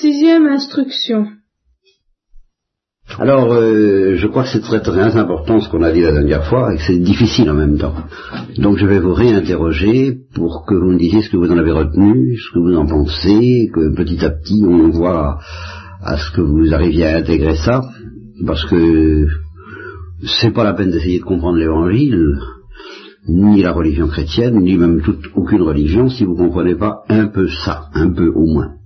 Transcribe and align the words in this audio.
Sixième 0.00 0.46
instruction. 0.46 1.26
Alors, 3.18 3.52
euh, 3.52 4.16
je 4.16 4.26
crois 4.26 4.44
que 4.44 4.48
c'est 4.48 4.62
très 4.62 4.80
très 4.80 5.16
important 5.18 5.60
ce 5.60 5.68
qu'on 5.68 5.82
a 5.82 5.92
dit 5.92 6.00
la 6.00 6.12
dernière 6.12 6.46
fois 6.46 6.72
et 6.72 6.78
que 6.78 6.82
c'est 6.86 6.98
difficile 6.98 7.50
en 7.50 7.54
même 7.54 7.76
temps. 7.76 7.94
Donc 8.56 8.78
je 8.78 8.86
vais 8.86 9.00
vous 9.00 9.12
réinterroger 9.12 10.16
pour 10.34 10.64
que 10.64 10.74
vous 10.74 10.92
me 10.92 10.98
disiez 10.98 11.20
ce 11.20 11.28
que 11.28 11.36
vous 11.36 11.50
en 11.50 11.58
avez 11.58 11.72
retenu, 11.72 12.38
ce 12.38 12.54
que 12.54 12.58
vous 12.60 12.74
en 12.74 12.86
pensez, 12.86 13.70
que 13.74 13.94
petit 13.94 14.24
à 14.24 14.30
petit 14.30 14.64
on 14.66 14.88
voit 14.88 15.40
à 16.02 16.16
ce 16.16 16.34
que 16.34 16.40
vous 16.40 16.72
arriviez 16.72 17.08
à 17.08 17.18
intégrer 17.18 17.56
ça, 17.56 17.82
parce 18.46 18.64
que 18.64 19.26
c'est 20.40 20.54
pas 20.54 20.64
la 20.64 20.72
peine 20.72 20.90
d'essayer 20.90 21.18
de 21.18 21.24
comprendre 21.24 21.58
l'évangile, 21.58 22.38
ni 23.28 23.62
la 23.62 23.72
religion 23.72 24.08
chrétienne, 24.08 24.58
ni 24.60 24.78
même 24.78 25.02
toute, 25.02 25.26
aucune 25.34 25.62
religion, 25.62 26.08
si 26.08 26.24
vous 26.24 26.34
comprenez 26.34 26.76
pas 26.76 27.02
un 27.10 27.26
peu 27.26 27.46
ça, 27.46 27.90
un 27.92 28.10
peu 28.10 28.28
au 28.28 28.46
moins. 28.46 28.81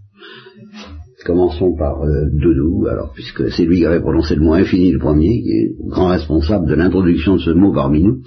Commençons 1.26 1.74
par 1.76 2.02
euh, 2.02 2.26
Doudou, 2.32 2.86
alors, 2.88 3.10
puisque 3.14 3.50
c'est 3.50 3.64
lui 3.64 3.78
qui 3.78 3.86
avait 3.86 4.00
prononcé 4.00 4.36
le 4.36 4.42
mot 4.42 4.54
infini 4.54 4.92
le 4.92 4.98
premier, 4.98 5.42
qui 5.42 5.50
est 5.50 5.70
grand 5.88 6.08
responsable 6.08 6.68
de 6.68 6.74
l'introduction 6.74 7.34
de 7.36 7.40
ce 7.40 7.50
mot 7.50 7.72
parmi 7.72 8.02
nous. 8.02 8.18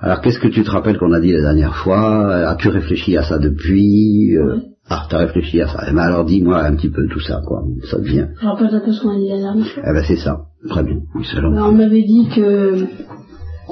Alors, 0.00 0.20
qu'est-ce 0.20 0.40
que 0.40 0.48
tu 0.48 0.62
te 0.64 0.70
rappelles 0.70 0.98
qu'on 0.98 1.12
a 1.12 1.20
dit 1.20 1.32
la 1.32 1.40
dernière 1.40 1.76
fois? 1.76 2.34
As-tu 2.50 2.68
réfléchi 2.68 3.16
à 3.16 3.22
ça 3.22 3.38
depuis? 3.38 4.36
Euh, 4.36 4.56
Ah, 4.90 5.06
t'as 5.08 5.18
réfléchi 5.18 5.60
à 5.62 5.66
ça. 5.68 5.84
Eh 5.88 5.92
ben 5.92 5.98
alors, 6.02 6.24
dis-moi 6.26 6.62
un 6.62 6.74
petit 6.76 6.90
peu 6.90 7.06
tout 7.06 7.20
ça, 7.20 7.40
quoi. 7.46 7.62
Ça 7.90 7.98
devient. 7.98 8.26
Je 8.40 8.46
rappelle 8.46 8.74
un 8.74 8.80
peu 8.80 8.92
ce 8.92 9.00
qu'on 9.00 9.10
a 9.16 9.18
dit 9.18 9.30
la 9.30 9.38
dernière 9.38 9.66
fois. 9.66 9.82
Eh 9.86 9.92
ben, 9.94 10.02
c'est 10.06 10.16
ça. 10.16 10.40
Très 10.68 10.82
bien. 10.82 10.96
Oui, 11.14 11.24
c'est. 11.24 11.40
Ben, 11.40 11.62
on 11.62 11.72
m'avait 11.72 12.02
dit 12.02 12.28
que 12.34 12.84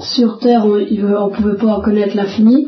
sur 0.00 0.38
Terre, 0.38 0.64
on 0.64 0.78
ne 0.78 1.34
pouvait 1.36 1.56
pas 1.56 1.83
connaître 1.84 2.16
l'infini, 2.16 2.66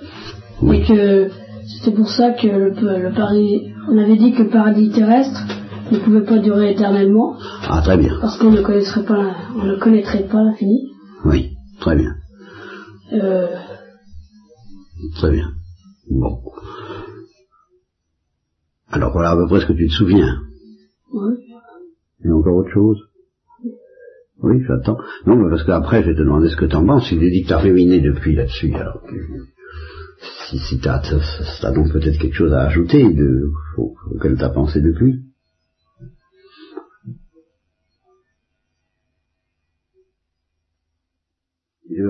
Oui. 0.61 0.77
et 0.79 0.83
que 0.83 1.29
c'était 1.67 1.95
pour 1.97 2.09
ça 2.09 2.31
que 2.33 2.47
le, 2.47 2.69
le 2.99 3.13
paradis, 3.15 3.73
on 3.91 3.99
avait 3.99 4.17
dit 4.17 4.33
que 4.33 4.43
le 4.43 4.49
paradis 4.51 4.91
terrestre 4.91 5.41
ne 5.93 5.99
pouvait 5.99 6.25
pas 6.25 6.39
durer 6.39 6.73
éternellement, 6.73 7.37
Ah, 7.69 7.81
très 7.83 7.97
bien. 7.97 8.17
parce 8.21 8.39
qu'on 8.39 8.51
ne 8.51 8.61
connaîtrait 8.63 9.05
pas, 9.05 9.17
la- 9.23 9.37
on 9.57 9.65
ne 9.65 9.77
connaîtrait 9.79 10.25
pas 10.25 10.43
l'infini. 10.43 10.89
Oui, 11.25 11.51
très 11.81 11.97
bien. 11.97 12.15
Euh, 13.13 13.55
Très 15.17 15.31
bien. 15.31 15.47
Bon. 16.11 16.41
Alors 18.91 19.13
voilà 19.13 19.31
à 19.31 19.37
peu 19.37 19.47
près 19.47 19.61
ce 19.61 19.67
que 19.67 19.73
tu 19.73 19.87
te 19.89 19.93
souviens. 19.93 20.39
ouais. 21.13 21.35
Il 22.21 22.29
y 22.29 22.31
a 22.31 22.35
encore 22.35 22.57
autre 22.57 22.73
chose? 22.73 22.99
Oui, 24.43 24.57
j'attends. 24.67 24.97
Non, 25.27 25.37
mais 25.37 25.51
parce 25.51 25.65
qu'après, 25.65 26.03
je 26.03 26.09
vais 26.09 26.15
te 26.15 26.21
demander 26.21 26.49
ce 26.49 26.57
que 26.57 26.65
t'en 26.65 26.87
penses. 26.87 27.11
Il 27.13 27.23
est 27.23 27.31
dit 27.31 27.43
que 27.43 27.49
t'as 27.49 27.59
ruiné 27.59 28.01
depuis 28.01 28.35
là-dessus, 28.35 28.73
alors. 28.75 29.01
Si, 30.49 30.59
si 30.59 30.79
t'as, 30.79 31.01
t'as 31.61 31.73
donc 31.73 31.91
peut-être 31.93 32.19
quelque 32.19 32.35
chose 32.37 32.53
à 32.53 32.63
ajouter 32.63 33.03
de, 33.13 33.51
au- 33.79 33.95
auquel 34.15 34.37
t'as 34.37 34.51
pensé 34.51 34.81
depuis. 34.81 35.21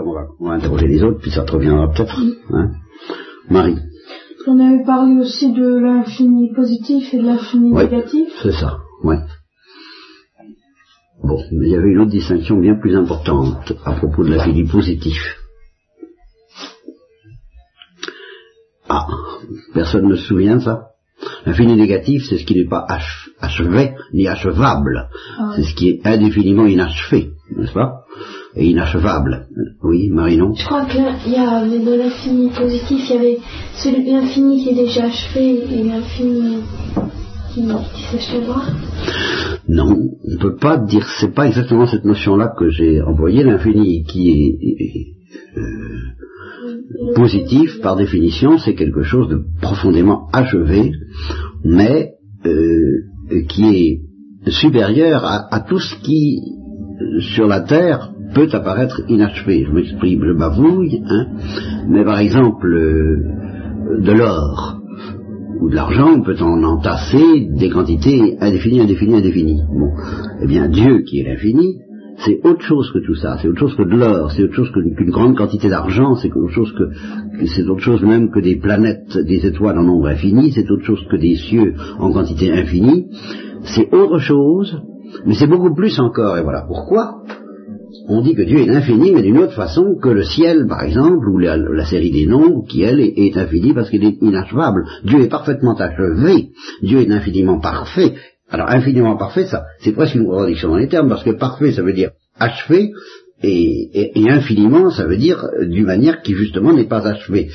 On 0.07 0.13
va, 0.13 0.27
on 0.41 0.49
va 0.49 0.55
interroger 0.55 0.87
les 0.87 1.03
autres, 1.03 1.21
puis 1.21 1.31
ça 1.31 1.43
te 1.45 1.53
reviendra 1.53 1.89
peut-être. 1.91 2.21
Hein 2.51 2.71
Marie, 3.51 3.77
On 4.47 4.59
avait 4.59 4.85
parlé 4.85 5.17
aussi 5.19 5.53
de 5.53 5.79
l'infini 5.79 6.53
positif 6.55 7.13
et 7.13 7.19
de 7.19 7.27
l'infini 7.27 7.73
Ouais. 7.73 7.85
négatif. 7.85 8.29
c'est 8.43 8.53
ça, 8.53 8.79
ouais. 9.03 9.19
Bon, 11.23 11.39
mais 11.53 11.67
il 11.69 11.73
y 11.73 11.77
avait 11.77 11.89
une 11.91 12.01
autre 12.01 12.11
distinction 12.11 12.59
bien 12.59 12.75
plus 12.77 12.95
importante 12.97 13.73
à 13.85 13.93
propos 13.95 14.25
de 14.25 14.31
l'infini 14.31 14.65
positif. 14.65 15.17
Personne 19.75 20.09
ne 20.09 20.17
se 20.17 20.25
souvient 20.27 20.57
de 20.57 20.63
ça 20.63 20.77
L'infini 21.47 21.77
négatif, 21.77 22.25
c'est 22.29 22.39
ce 22.39 22.45
qui 22.45 22.55
n'est 22.57 22.69
pas 22.69 22.85
ach- 22.89 23.31
achevé 23.41 23.93
ni 24.13 24.27
achevable. 24.27 25.09
C'est 25.55 25.63
ce 25.63 25.75
qui 25.75 25.89
est 25.91 26.07
indéfiniment 26.07 26.67
inachevé, 26.67 27.31
n'est-ce 27.57 27.73
pas? 27.73 28.01
Et 28.57 28.67
inachevable. 28.67 29.47
Oui, 29.83 30.11
Marinon? 30.11 30.55
Je 30.55 30.65
crois 30.65 30.85
que 30.87 30.99
là, 30.99 31.13
il 31.27 31.33
y 31.33 31.37
a 31.37 31.61
dans 31.87 31.97
l'infini 31.97 32.51
positif, 32.51 32.99
il 33.09 33.15
y 33.15 33.19
avait 33.19 33.39
celui 33.77 34.11
l'infini 34.13 34.63
qui 34.63 34.71
est 34.71 34.75
déjà 34.85 35.05
achevé 35.05 35.63
et 35.73 35.85
l'infini 35.85 36.59
qui, 37.55 37.63
qui 37.63 38.03
s'achèvera. 38.11 38.63
Non, 39.69 39.87
on 40.25 40.31
ne 40.33 40.37
peut 40.39 40.57
pas 40.57 40.77
dire, 40.79 41.07
c'est 41.21 41.33
pas 41.33 41.47
exactement 41.47 41.87
cette 41.87 42.05
notion-là 42.05 42.53
que 42.59 42.69
j'ai 42.71 43.01
employée. 43.01 43.45
L'infini 43.45 44.05
qui 44.05 44.31
est 44.31 45.59
euh, 45.59 45.63
positif, 47.15 47.81
par 47.83 47.97
définition, 47.97 48.59
c'est 48.59 48.75
quelque 48.75 49.03
chose 49.03 49.29
de 49.29 49.43
profondément 49.61 50.29
achevé, 50.33 50.93
mais 51.65 52.13
euh, 52.47 53.43
qui 53.49 53.65
est 53.65 54.51
supérieur 54.51 55.25
à, 55.25 55.61
tout 55.61 55.79
ce 55.79 55.97
qui, 56.03 56.41
sur 57.35 57.47
la 57.47 57.61
Terre, 57.61 58.13
peut 58.35 58.49
apparaître 58.53 59.03
inachevé. 59.09 59.65
Je 59.65 59.73
m'exprime, 59.73 60.25
je 60.27 60.33
bavouille, 60.33 61.03
hein, 61.09 61.27
mais 61.89 62.05
par 62.05 62.19
exemple, 62.19 62.67
euh, 62.67 64.01
de 64.01 64.13
l'or, 64.13 64.81
ou 65.61 65.71
de 65.71 65.75
l'argent, 65.75 66.15
on 66.17 66.23
peut 66.23 66.37
en 66.41 66.63
entasser 66.63 67.49
des 67.57 67.71
quantités 67.71 68.37
indéfinies, 68.41 68.81
indéfinies, 68.81 69.17
indéfinies. 69.17 69.63
Bon, 69.69 69.93
eh 70.43 70.47
bien, 70.47 70.69
Dieu 70.69 71.03
qui 71.03 71.21
est 71.21 71.25
l'infini, 71.25 71.79
c'est 72.19 72.41
autre 72.45 72.63
chose 72.63 72.91
que 72.93 72.99
tout 72.99 73.15
ça, 73.15 73.39
c'est 73.41 73.49
autre 73.49 73.59
chose 73.59 73.77
que 73.77 73.83
de 73.83 73.97
l'or, 73.97 74.31
c'est 74.33 74.45
autre 74.45 74.55
chose 74.55 74.71
qu'une 74.73 75.11
grande 75.11 75.37
quantité 75.37 75.69
d'argent, 75.69 76.15
c'est 76.15 76.33
autre 76.35 76.53
chose 76.53 76.73
que, 76.73 77.47
c'est 77.47 77.69
autre 77.69 77.83
chose 77.83 78.03
même 78.03 78.31
que 78.31 78.41
des 78.41 78.57
planètes, 78.57 79.19
des 79.19 79.47
étoiles 79.47 79.79
en 79.79 79.85
nombre 79.85 80.09
infini, 80.09 80.53
c'est 80.53 80.71
autre 80.71 80.85
chose 80.85 81.05
que 81.11 81.17
des 81.17 81.37
cieux 81.37 81.75
en 81.99 82.13
quantité 82.13 82.53
infinie, 82.53 83.07
c'est 83.63 83.93
autre 83.93 84.19
chose, 84.19 84.81
mais 85.27 85.35
c'est 85.35 85.47
beaucoup 85.47 85.75
plus 85.75 85.99
encore, 85.99 86.39
et 86.39 86.43
voilà 86.43 86.65
pourquoi 86.67 87.23
on 88.07 88.21
dit 88.21 88.35
que 88.35 88.43
Dieu 88.43 88.59
est 88.59 88.69
infini, 88.69 89.13
mais 89.13 89.23
d'une 89.23 89.39
autre 89.39 89.55
façon 89.55 89.97
que 90.01 90.09
le 90.09 90.25
ciel, 90.25 90.67
par 90.69 90.83
exemple, 90.83 91.27
ou 91.29 91.39
la, 91.39 91.87
série 91.87 92.11
des 92.11 92.27
nombres, 92.27 92.67
qui, 92.69 92.83
elle, 92.83 93.01
est, 93.01 93.15
est 93.17 93.37
infinie 93.37 93.73
parce 93.73 93.89
qu'elle 93.91 94.05
est 94.05 94.19
inachevable. 94.21 94.85
Dieu 95.05 95.21
est 95.23 95.29
parfaitement 95.29 95.75
achevé, 95.75 96.51
Dieu 96.83 97.01
est 97.01 97.11
infiniment 97.11 97.61
parfait. 97.61 98.15
Alors, 98.55 98.71
infiniment 98.71 99.17
parfait, 99.17 99.47
ça, 99.47 99.65
c'est 99.81 99.91
presque 99.91 100.15
une 100.15 100.27
contradiction 100.27 100.69
dans 100.69 100.77
les 100.77 100.87
termes, 100.87 101.09
parce 101.09 101.25
que 101.25 101.33
parfait, 101.33 101.73
ça 101.73 101.83
veut 101.83 101.93
dire 101.93 102.13
achevé, 102.39 102.93
et, 103.43 104.13
infiniment, 104.31 104.91
ça 104.91 105.07
veut 105.07 105.17
dire 105.17 105.45
d'une 105.61 105.87
manière 105.87 106.23
qui, 106.23 106.35
justement, 106.35 106.73
n'est 106.73 106.87
pas 106.87 107.05
achevée. 107.05 107.51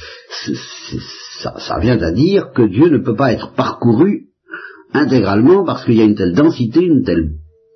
Ça, 1.41 1.57
ça 1.57 1.79
vient 1.79 2.01
à 2.01 2.11
dire 2.11 2.51
que 2.53 2.67
Dieu 2.67 2.89
ne 2.89 2.97
peut 2.97 3.15
pas 3.15 3.31
être 3.31 3.53
parcouru 3.53 4.25
intégralement 4.93 5.63
parce 5.63 5.85
qu'il 5.85 5.95
y 5.95 6.01
a 6.01 6.03
une 6.03 6.15
telle 6.15 6.33
densité, 6.33 6.81
une 6.81 7.03
telle 7.03 7.29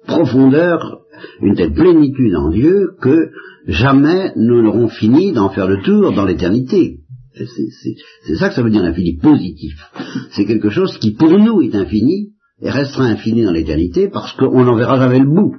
profondeur, 0.06 1.00
une 1.42 1.56
telle 1.56 1.72
plénitude 1.72 2.36
en 2.36 2.50
Dieu 2.50 2.90
que 3.02 3.30
jamais 3.68 4.34
nous 4.36 4.62
n'aurons 4.62 4.90
fini 4.90 5.32
d'en 5.32 5.48
faire 5.48 5.70
le 5.70 5.82
tour 5.82 6.12
dans 6.12 6.26
l'éternité. 6.26 6.98
C'est 7.36 8.36
ça 8.36 8.50
que 8.50 8.56
ça 8.56 8.64
veut 8.64 8.70
dire 8.70 8.84
l'infini 8.84 9.16
positif. 9.16 9.76
C'est 10.32 10.46
quelque 10.46 10.70
chose 10.70 10.98
qui 10.98 11.12
pour 11.12 11.40
nous 11.40 11.62
est 11.62 11.74
infini 11.74 12.34
et 12.62 12.70
restera 12.70 13.06
infini 13.06 13.44
dans 13.44 13.52
l'éternité 13.52 14.08
parce 14.10 14.34
qu'on 14.34 14.64
n'en 14.64 14.76
verra 14.76 14.98
jamais 14.98 15.20
le 15.20 15.26
bout. 15.30 15.56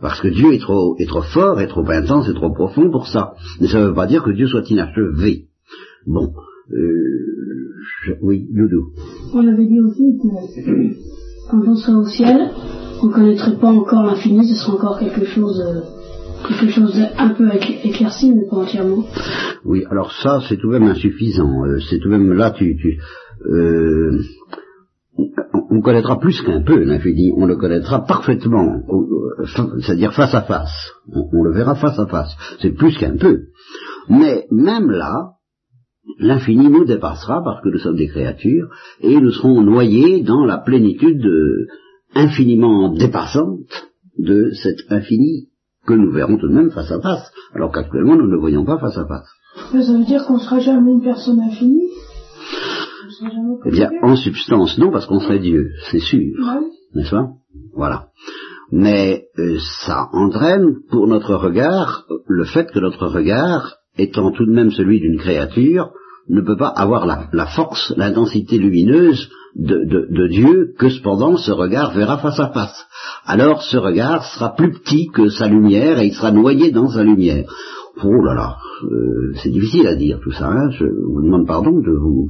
Parce 0.00 0.20
que 0.20 0.28
Dieu 0.28 0.52
est 0.52 0.58
trop, 0.60 0.96
est 0.98 1.06
trop 1.06 1.22
fort, 1.22 1.60
est 1.60 1.68
trop 1.68 1.88
intense, 1.88 2.28
est 2.28 2.34
trop 2.34 2.50
profond 2.52 2.90
pour 2.90 3.06
ça. 3.06 3.34
Mais 3.60 3.68
ça 3.68 3.80
ne 3.80 3.86
veut 3.88 3.94
pas 3.94 4.06
dire 4.06 4.22
que 4.24 4.30
Dieu 4.32 4.46
soit 4.48 4.68
inachevé. 4.68 5.46
Bon, 6.06 6.32
euh, 6.72 6.76
je- 8.04 8.12
oui, 8.20 8.46
Loudou. 8.52 8.88
On 9.32 9.46
avait 9.46 9.66
dit 9.66 9.80
aussi 9.80 10.18
que 10.20 11.50
quand 11.50 11.62
on 11.66 11.74
serait 11.76 11.92
au 11.94 12.04
ciel, 12.04 12.50
on 13.02 13.06
ne 13.06 13.12
connaîtrait 13.12 13.56
pas 13.58 13.70
encore 13.70 14.02
l'infini, 14.04 14.44
ce 14.46 14.54
serait 14.56 14.72
encore 14.72 14.98
quelque 14.98 15.24
chose, 15.24 15.60
euh, 15.64 15.80
quelque 16.48 16.72
chose 16.72 16.92
d'un 16.94 17.28
peu 17.34 17.46
écl- 17.48 17.78
éclairci, 17.84 18.32
mais 18.34 18.46
pas 18.50 18.56
entièrement. 18.56 19.04
Oui, 19.64 19.84
alors 19.88 20.12
ça, 20.12 20.40
c'est 20.48 20.56
tout 20.56 20.66
de 20.72 20.78
même 20.78 20.88
insuffisant. 20.90 21.64
Euh, 21.64 21.78
c'est 21.88 21.98
tout 22.00 22.08
de 22.08 22.16
même 22.16 22.32
là, 22.32 22.50
tu, 22.50 22.76
tu 22.76 22.98
euh, 23.48 24.18
on, 25.54 25.76
on 25.76 25.80
connaîtra 25.80 26.18
plus 26.18 26.40
qu'un 26.42 26.62
peu 26.62 26.82
l'infini. 26.82 27.32
On 27.36 27.46
le 27.46 27.56
connaîtra 27.56 28.04
parfaitement, 28.04 28.82
fa- 29.46 29.68
c'est-à-dire 29.80 30.12
face 30.12 30.34
à 30.34 30.42
face. 30.42 30.92
On, 31.12 31.42
le 31.42 31.52
verra 31.52 31.74
face 31.74 31.98
à 31.98 32.06
face. 32.06 32.34
C'est 32.60 32.72
plus 32.74 32.96
qu'un 32.96 33.16
peu. 33.16 33.36
Mais 34.08 34.46
même 34.50 34.90
là, 34.90 35.32
l'infini 36.18 36.68
nous 36.68 36.84
dépassera 36.84 37.42
parce 37.44 37.62
que 37.62 37.68
nous 37.70 37.78
sommes 37.78 37.96
des 37.96 38.08
créatures 38.08 38.68
et 39.00 39.20
nous 39.20 39.30
serons 39.30 39.62
noyés 39.62 40.22
dans 40.22 40.44
la 40.44 40.58
plénitude 40.58 41.24
euh, 41.24 41.66
infiniment 42.14 42.92
dépassante 42.92 43.60
de 44.18 44.50
cet 44.62 44.90
infini 44.90 45.48
que 45.86 45.94
nous 45.94 46.12
verrons 46.12 46.36
tout 46.38 46.48
de 46.48 46.54
même 46.54 46.70
face 46.70 46.92
à 46.92 47.00
face, 47.00 47.30
alors 47.54 47.72
qu'actuellement 47.72 48.14
nous 48.16 48.26
ne 48.26 48.32
le 48.32 48.38
voyons 48.38 48.64
pas 48.64 48.78
face 48.78 48.96
à 48.98 49.06
face. 49.06 49.28
Ça 49.72 49.92
veut 49.92 50.04
dire 50.04 50.24
qu'on 50.26 50.38
sera 50.38 50.60
jamais 50.60 50.92
une 50.92 51.02
personne 51.02 51.40
infinie? 51.40 51.88
Eh 53.64 53.70
bien, 53.70 53.90
en 54.02 54.16
substance, 54.16 54.78
non, 54.78 54.90
parce 54.90 55.06
qu'on 55.06 55.20
serait 55.20 55.38
Dieu, 55.38 55.70
c'est 55.90 56.00
sûr, 56.00 56.20
Ouais. 56.20 56.66
n'est-ce 56.94 57.10
pas? 57.10 57.28
Voilà. 57.74 58.06
Mais 58.70 59.26
euh, 59.38 59.58
ça 59.84 60.08
entraîne 60.12 60.76
pour 60.90 61.06
notre 61.06 61.34
regard 61.34 62.06
le 62.26 62.44
fait 62.44 62.70
que 62.72 62.78
notre 62.80 63.06
regard, 63.06 63.76
étant 63.98 64.30
tout 64.32 64.46
de 64.46 64.52
même 64.52 64.70
celui 64.70 65.00
d'une 65.00 65.18
créature, 65.18 65.90
ne 66.28 66.40
peut 66.40 66.56
pas 66.56 66.68
avoir 66.68 67.04
la, 67.06 67.28
la 67.32 67.46
force, 67.46 67.92
l'intensité 67.96 68.56
lumineuse 68.58 69.28
de, 69.56 69.84
de, 69.84 70.06
de 70.10 70.28
Dieu 70.28 70.72
que 70.78 70.88
cependant 70.88 71.36
ce 71.36 71.50
regard 71.52 71.92
verra 71.92 72.16
face 72.18 72.40
à 72.40 72.48
face. 72.48 72.86
Alors 73.26 73.62
ce 73.62 73.76
regard 73.76 74.24
sera 74.24 74.54
plus 74.54 74.72
petit 74.72 75.08
que 75.08 75.28
sa 75.28 75.48
lumière 75.48 75.98
et 75.98 76.06
il 76.06 76.14
sera 76.14 76.30
noyé 76.30 76.70
dans 76.70 76.88
sa 76.88 77.02
lumière. 77.02 77.44
Oh 78.02 78.22
là 78.24 78.34
là, 78.34 78.56
euh, 78.84 79.32
c'est 79.42 79.50
difficile 79.50 79.86
à 79.86 79.94
dire 79.96 80.18
tout 80.22 80.32
ça, 80.32 80.48
hein, 80.48 80.70
je 80.70 80.86
vous 80.86 81.22
demande 81.22 81.46
pardon 81.46 81.78
de 81.78 81.92
vous... 81.92 82.28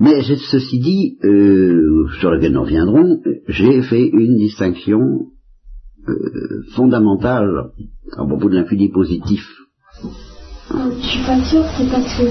Mais 0.00 0.22
j'ai- 0.22 0.36
ceci 0.36 0.78
dit, 0.80 1.18
euh, 1.24 2.06
sur 2.20 2.30
lequel 2.30 2.52
nous 2.52 2.62
reviendrons, 2.62 3.20
j'ai 3.48 3.82
fait 3.82 4.06
une 4.08 4.36
distinction 4.36 5.00
euh, 6.08 6.62
fondamentale 6.74 7.70
à 8.16 8.24
propos 8.24 8.48
de 8.48 8.54
l'infini 8.56 8.88
positif. 8.88 9.42
Euh, 10.72 10.90
Je 11.02 11.06
suis 11.06 11.24
pas 11.26 11.42
sûre, 11.44 11.64
c'est 11.76 11.90
parce 11.90 12.16
que 12.16 12.22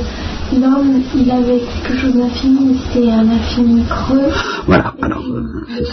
l'homme, 0.59 1.01
il 1.15 1.29
avait 1.29 1.59
quelque 1.59 1.97
chose 1.97 2.15
d'infini, 2.15 2.75
c'était 2.77 3.09
un 3.11 3.27
infini 3.29 3.83
creux. 3.87 4.31
Voilà, 4.65 4.95
alors, 5.01 5.23
euh, 5.29 5.83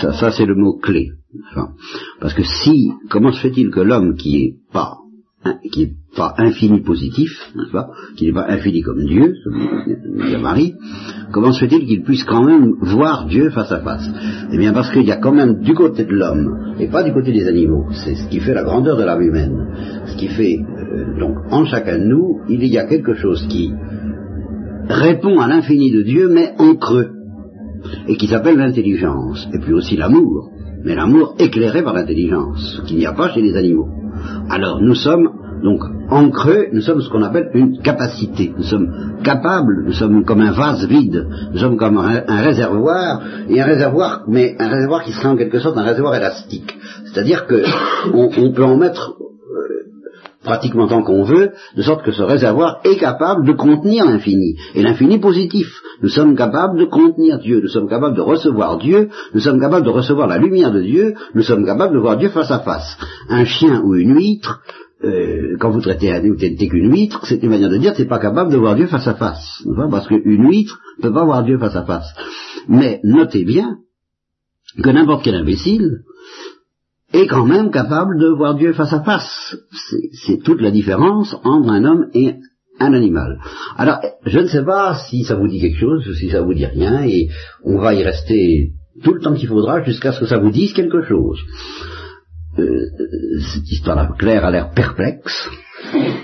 ça, 0.00 0.12
ça, 0.12 0.30
c'est 0.32 0.46
le 0.46 0.54
mot 0.56 0.74
clé. 0.78 1.10
Enfin, 1.50 1.68
parce 2.20 2.34
que 2.34 2.42
si, 2.42 2.90
comment 3.10 3.32
se 3.32 3.40
fait-il 3.40 3.70
que 3.70 3.80
l'homme 3.80 4.16
qui 4.16 4.36
est 4.42 4.54
pas 4.72 4.96
hein, 5.44 5.56
qui 5.72 5.82
est 5.82 5.92
pas 6.14 6.34
infini 6.38 6.80
positif, 6.80 7.30
n'est-ce 7.54 7.72
pas, 7.72 7.88
qui 8.16 8.26
n'est 8.26 8.32
pas 8.32 8.46
infini 8.48 8.82
comme 8.82 9.04
Dieu, 9.04 9.34
comme 9.44 10.42
Marie, 10.42 10.74
comment 11.32 11.52
se 11.52 11.60
fait-il 11.60 11.86
qu'il 11.86 12.02
puisse 12.02 12.24
quand 12.24 12.44
même 12.44 12.74
voir 12.80 13.26
Dieu 13.26 13.50
face 13.50 13.72
à 13.72 13.80
face? 13.80 14.08
Eh 14.52 14.58
bien 14.58 14.72
parce 14.72 14.90
qu'il 14.90 15.06
y 15.06 15.12
a 15.12 15.16
quand 15.16 15.32
même 15.32 15.60
du 15.60 15.74
côté 15.74 16.04
de 16.04 16.12
l'homme, 16.12 16.74
et 16.78 16.88
pas 16.88 17.02
du 17.02 17.12
côté 17.12 17.32
des 17.32 17.46
animaux, 17.46 17.86
c'est 17.92 18.14
ce 18.14 18.28
qui 18.28 18.40
fait 18.40 18.54
la 18.54 18.64
grandeur 18.64 18.96
de 18.96 19.04
l'âme 19.04 19.22
humaine, 19.22 19.56
ce 20.06 20.16
qui 20.16 20.28
fait, 20.28 20.58
euh, 20.58 21.18
donc, 21.18 21.36
en 21.50 21.64
chacun 21.64 21.98
de 21.98 22.04
nous, 22.04 22.40
il 22.48 22.64
y 22.66 22.78
a 22.78 22.86
quelque 22.86 23.14
chose 23.14 23.46
qui 23.48 23.72
répond 24.88 25.40
à 25.40 25.48
l'infini 25.48 25.90
de 25.90 26.02
Dieu, 26.02 26.28
mais 26.28 26.52
en 26.58 26.74
creux 26.76 27.10
et 28.08 28.16
qui 28.16 28.26
s'appelle 28.26 28.56
l'intelligence, 28.56 29.48
et 29.52 29.58
puis 29.58 29.72
aussi 29.72 29.96
l'amour, 29.96 30.50
mais 30.84 30.94
l'amour 30.94 31.34
éclairé 31.38 31.82
par 31.82 31.94
l'intelligence, 31.94 32.82
qu'il 32.86 32.98
n'y 32.98 33.06
a 33.06 33.12
pas 33.12 33.30
chez 33.32 33.42
les 33.42 33.56
animaux. 33.56 33.88
Alors 34.48 34.80
nous 34.80 34.94
sommes 34.94 35.28
donc 35.64 35.80
en 36.10 36.28
creux, 36.28 36.66
nous 36.72 36.82
sommes 36.82 37.00
ce 37.00 37.08
qu'on 37.08 37.22
appelle 37.22 37.50
une 37.54 37.80
capacité, 37.80 38.52
nous 38.54 38.64
sommes 38.64 39.16
capables, 39.24 39.84
nous 39.86 39.94
sommes 39.94 40.22
comme 40.26 40.42
un 40.42 40.52
vase 40.52 40.86
vide, 40.86 41.26
nous 41.52 41.58
sommes 41.58 41.78
comme 41.78 41.96
un, 41.96 42.42
réservoir, 42.42 43.22
et 43.48 43.62
un 43.62 43.64
réservoir, 43.64 44.24
mais 44.28 44.56
un 44.58 44.68
réservoir 44.68 45.02
qui 45.04 45.12
serait 45.12 45.28
en 45.28 45.36
quelque 45.36 45.60
sorte 45.60 45.78
un 45.78 45.84
réservoir 45.84 46.16
élastique. 46.16 46.76
C'est-à-dire 47.06 47.46
que 47.46 47.62
on, 48.12 48.28
on 48.36 48.52
peut 48.52 48.62
en 48.62 48.76
mettre 48.76 49.14
pratiquement 50.44 50.86
tant 50.86 51.02
qu'on 51.02 51.24
veut, 51.24 51.52
de 51.74 51.82
sorte 51.82 52.04
que 52.04 52.12
ce 52.12 52.22
réservoir 52.22 52.80
est 52.84 52.98
capable 52.98 53.46
de 53.46 53.52
contenir 53.52 54.04
l'infini, 54.04 54.56
et 54.74 54.82
l'infini 54.82 55.18
positif. 55.18 55.66
Nous 56.02 56.10
sommes 56.10 56.36
capables 56.36 56.78
de 56.78 56.84
contenir 56.84 57.38
Dieu, 57.38 57.62
nous 57.62 57.68
sommes 57.68 57.88
capables 57.88 58.16
de 58.16 58.20
recevoir 58.20 58.76
Dieu, 58.76 59.08
nous 59.32 59.40
sommes 59.40 59.60
capables 59.60 59.86
de 59.86 59.90
recevoir 59.90 60.28
la 60.28 60.36
lumière 60.36 60.72
de 60.72 60.82
Dieu, 60.82 61.14
nous 61.34 61.42
sommes 61.42 61.64
capables 61.64 61.94
de 61.94 62.00
voir 62.00 62.18
Dieu 62.18 62.28
face 62.28 62.50
à 62.50 62.58
face. 62.58 62.98
Un 63.30 63.46
chien 63.46 63.80
ou 63.82 63.94
une 63.94 64.14
huître, 64.14 64.60
euh, 65.02 65.56
quand 65.58 65.70
vous 65.70 65.80
traitez 65.80 66.12
un 66.12 66.20
traitez 66.20 66.68
qu'une 66.68 66.90
huître, 66.90 67.26
c'est 67.26 67.42
une 67.42 67.50
manière 67.50 67.70
de 67.70 67.78
dire 67.78 67.94
c'est 67.96 68.06
pas 68.06 68.18
capable 68.18 68.52
de 68.52 68.58
voir 68.58 68.74
Dieu 68.76 68.86
face 68.86 69.06
à 69.06 69.14
face. 69.14 69.62
Parce 69.90 70.06
qu'une 70.06 70.48
huître 70.48 70.78
ne 70.98 71.02
peut 71.02 71.12
pas 71.12 71.24
voir 71.24 71.42
Dieu 71.42 71.58
face 71.58 71.76
à 71.76 71.84
face. 71.84 72.08
Mais 72.68 73.00
notez 73.02 73.44
bien 73.44 73.78
que 74.82 74.90
n'importe 74.90 75.24
quel 75.24 75.34
imbécile, 75.34 76.02
est 77.12 77.26
quand 77.28 77.46
même 77.46 77.70
capable 77.70 78.18
de 78.18 78.28
voir 78.28 78.56
Dieu 78.56 78.72
face 78.72 78.92
à 78.92 79.02
face. 79.02 79.56
C'est 80.26 80.42
toute 80.42 80.60
la 80.60 80.70
différence 80.70 81.34
entre 81.44 81.70
un 81.70 81.84
homme 81.84 82.06
et 82.12 82.34
un 82.80 82.92
animal. 82.92 83.38
Alors, 83.76 84.00
je 84.26 84.38
ne 84.40 84.46
sais 84.46 84.64
pas 84.64 84.96
si 85.08 85.22
ça 85.22 85.36
vous 85.36 85.46
dit 85.46 85.60
quelque 85.60 85.78
chose, 85.78 86.08
ou 86.08 86.14
si 86.14 86.30
ça 86.30 86.42
vous 86.42 86.54
dit 86.54 86.66
rien, 86.66 87.04
et 87.04 87.28
on 87.62 87.78
va 87.78 87.94
y 87.94 88.02
rester 88.02 88.72
tout 89.04 89.12
le 89.12 89.20
temps 89.20 89.34
qu'il 89.34 89.48
faudra 89.48 89.82
jusqu'à 89.84 90.12
ce 90.12 90.20
que 90.20 90.26
ça 90.26 90.38
vous 90.38 90.50
dise 90.50 90.72
quelque 90.72 91.02
chose. 91.02 91.38
Euh, 92.58 92.86
cette 93.52 93.70
histoire-là, 93.70 94.14
Claire 94.18 94.44
a 94.44 94.50
l'air 94.50 94.70
perplexe. 94.70 95.48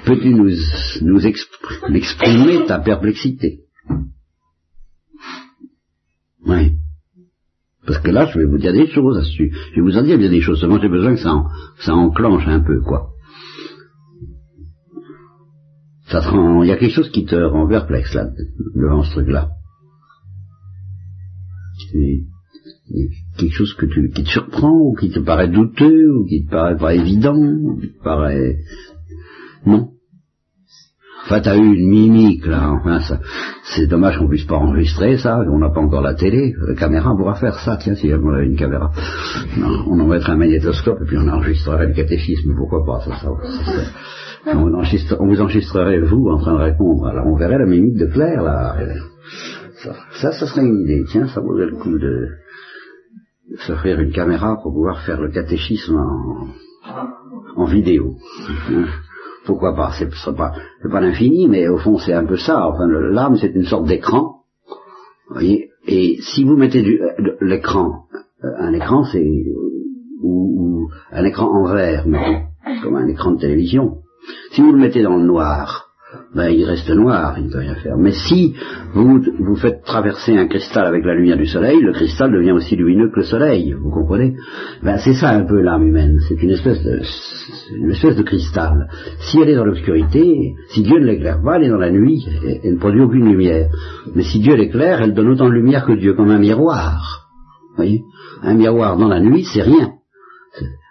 Peux-tu 0.05 0.31
nous, 0.35 0.51
nous 1.03 1.21
exp- 1.21 1.95
exprimer 1.95 2.67
ta 2.67 2.79
perplexité? 2.79 3.61
Oui. 6.47 6.73
Parce 7.87 7.99
que 8.01 8.11
là, 8.11 8.27
je 8.27 8.39
vais 8.39 8.45
vous 8.45 8.59
dire 8.59 8.73
des 8.73 8.87
choses 8.89 9.17
là-dessus. 9.17 9.53
Je 9.71 9.77
vais 9.77 9.81
vous 9.83 9.97
en 9.97 10.03
dire 10.03 10.19
bien 10.19 10.31
des 10.31 10.41
choses. 10.41 10.61
Seulement, 10.61 10.81
j'ai 10.81 10.89
besoin 10.89 11.15
que 11.15 11.21
ça, 11.21 11.33
en- 11.35 11.49
ça 11.79 11.95
enclenche 11.95 12.47
un 12.47 12.61
peu, 12.61 12.81
quoi. 12.83 13.09
Ça 16.09 16.21
te 16.21 16.29
rend, 16.29 16.63
il 16.63 16.69
y 16.69 16.73
a 16.73 16.77
quelque 16.77 16.95
chose 16.95 17.11
qui 17.11 17.25
te 17.25 17.37
rend 17.37 17.69
perplexe, 17.69 18.15
là, 18.15 18.29
devant 18.75 19.03
ce 19.05 19.13
truc-là. 19.13 19.51
Quelque 23.41 23.57
chose 23.57 23.75
que 23.75 23.87
tu, 23.87 24.11
qui 24.11 24.23
te 24.23 24.29
surprend, 24.29 24.73
ou 24.73 24.95
qui 24.95 25.11
te 25.11 25.21
paraît 25.21 25.49
douteux, 25.49 26.11
ou 26.17 26.27
qui 26.27 26.45
te 26.45 26.51
paraît 26.51 26.77
pas 26.77 26.95
évident, 26.95 27.37
ou 27.37 27.79
qui 27.81 27.93
te 27.93 28.03
paraît... 28.03 28.57
Non. 29.67 29.89
Enfin, 31.25 31.41
t'as 31.41 31.57
eu 31.57 31.75
une 31.75 31.89
mimique, 31.89 32.47
là, 32.47 32.71
enfin, 32.73 32.99
ça, 33.01 33.21
c'est 33.75 33.87
dommage 33.87 34.19
qu'on 34.19 34.27
puisse 34.27 34.47
pas 34.47 34.57
enregistrer 34.57 35.19
ça, 35.19 35.39
on 35.49 35.59
n'a 35.59 35.69
pas 35.69 35.81
encore 35.81 36.01
la 36.01 36.15
télé, 36.15 36.55
la 36.67 36.75
caméra 36.75 37.15
pourra 37.15 37.35
faire 37.35 37.55
ça, 37.61 37.77
tiens, 37.77 37.95
si 37.95 38.11
on 38.13 38.33
avait 38.33 38.47
une 38.47 38.57
caméra. 38.57 38.91
Non, 39.57 39.85
on 39.87 40.01
en 40.01 40.07
mettrait 40.07 40.33
un 40.33 40.39
magnétoscope 40.39 40.99
et 41.03 41.07
puis 41.07 41.19
on 41.19 41.29
enregistrerait 41.29 41.89
le 41.89 41.95
catéchisme, 41.95 42.55
pourquoi 42.57 42.85
pas, 42.85 43.01
ça, 43.01 43.17
ça, 43.17 43.29
on 44.57 45.27
vous 45.27 45.41
enregistrerait, 45.41 46.01
vous, 46.01 46.27
en 46.31 46.39
train 46.39 46.55
de 46.55 46.63
répondre, 46.63 47.07
alors 47.07 47.27
on 47.27 47.37
verrait 47.37 47.59
la 47.59 47.67
mimique 47.67 47.99
de 47.99 48.07
Claire, 48.07 48.43
là. 48.43 48.77
Ça, 49.85 49.95
ça, 50.21 50.33
ça 50.33 50.47
serait 50.47 50.67
une 50.67 50.81
idée, 50.81 51.05
tiens, 51.11 51.29
ça 51.29 51.41
vaudrait 51.41 51.67
le 51.67 51.77
coup 51.77 51.99
de 51.99 52.29
s'offrir 53.59 54.01
une 54.01 54.13
caméra 54.13 54.59
pour 54.63 54.73
pouvoir 54.73 55.01
faire 55.03 55.21
le 55.21 55.31
catéchisme 55.31 55.97
en, 55.97 56.49
en 57.57 57.65
vidéo. 57.65 58.15
Hein. 58.71 58.87
Pourquoi 59.45 59.75
pas 59.75 59.93
C'est 59.99 60.09
pas, 60.37 60.53
pas 60.91 61.01
l'infini, 61.01 61.49
mais 61.49 61.69
au 61.69 61.79
fond 61.79 61.99
c'est 61.99 62.13
un 62.13 62.27
peu 62.27 62.37
ça. 62.37 62.67
Enfin, 62.69 62.87
l'âme 62.87 63.37
c'est 63.37 63.55
une 63.55 63.65
sorte 63.65 63.87
d'écran. 63.87 64.43
Voyez 65.29 65.71
Et 65.87 66.19
si 66.21 66.45
vous 66.45 66.57
mettez 66.57 66.85
euh, 66.85 67.37
l'écran, 67.41 68.05
euh, 68.45 68.49
un 68.59 68.73
écran 68.73 69.05
c'est 69.05 69.45
ou, 70.23 70.87
ou 70.87 70.91
un 71.11 71.25
écran 71.25 71.47
en 71.47 71.73
verre, 71.73 72.07
mettons, 72.07 72.47
comme 72.83 72.97
un 72.97 73.07
écran 73.09 73.33
de 73.33 73.41
télévision. 73.41 73.99
Si 74.53 74.61
vous 74.61 74.73
le 74.73 74.79
mettez 74.79 75.03
dans 75.03 75.17
le 75.17 75.25
noir, 75.25 75.90
ben 76.35 76.49
il 76.49 76.65
reste 76.65 76.91
noir, 76.91 77.37
il 77.39 77.47
ne 77.47 77.53
peut 77.53 77.59
rien 77.59 77.75
faire. 77.75 77.97
Mais 77.97 78.13
si 78.13 78.55
vous 78.95 79.21
vous 79.39 79.57
faites 79.57 79.83
traverser 79.85 80.37
un 80.37 80.47
cristal 80.47 80.87
avec 80.87 81.05
la 81.05 81.15
lumière 81.15 81.37
du 81.37 81.47
soleil, 81.47 81.81
le 81.81 81.93
cristal 81.93 82.33
devient 82.33 82.53
aussi 82.53 82.77
lumineux 82.77 83.11
que 83.11 83.21
le 83.21 83.25
soleil, 83.25 83.73
vous 83.73 83.91
comprenez? 83.91 84.35
Ben 84.83 84.99
c'est 84.99 85.15
ça 85.15 85.31
un 85.31 85.45
peu 85.45 85.61
l'âme 85.61 85.87
humaine, 85.87 86.19
c'est 86.29 86.41
une 86.43 86.51
espèce 86.51 86.83
de 86.83 87.01
une 87.77 87.91
espèce 87.91 88.17
de 88.17 88.23
cristal. 88.23 88.89
Si 89.21 89.41
elle 89.41 89.51
est 89.51 89.57
dans 89.57 89.65
l'obscurité, 89.65 90.55
si 90.69 90.83
Dieu 90.83 90.99
ne 90.99 91.07
l'éclaire 91.07 91.41
pas, 91.43 91.57
elle 91.57 91.65
est 91.65 91.71
dans 91.71 91.79
la 91.79 91.91
nuit, 91.91 92.27
elle 92.65 92.75
ne 92.75 92.79
produit 92.79 93.03
aucune 93.03 93.29
lumière. 93.29 93.69
Mais 94.15 94.23
si 94.23 94.41
Dieu 94.41 94.57
l'éclaire, 94.57 95.01
elle 95.03 95.15
donne 95.15 95.29
autant 95.29 95.49
de 95.49 95.55
lumière 95.55 95.85
que 95.85 95.93
Dieu, 95.93 96.15
comme 96.15 96.31
un 96.31 96.39
miroir. 96.39 97.29
Vous 97.71 97.77
voyez? 97.77 98.03
Un 98.43 98.55
miroir 98.55 98.97
dans 98.97 99.09
la 99.09 99.21
nuit, 99.21 99.45
c'est 99.45 99.63
rien. 99.63 99.93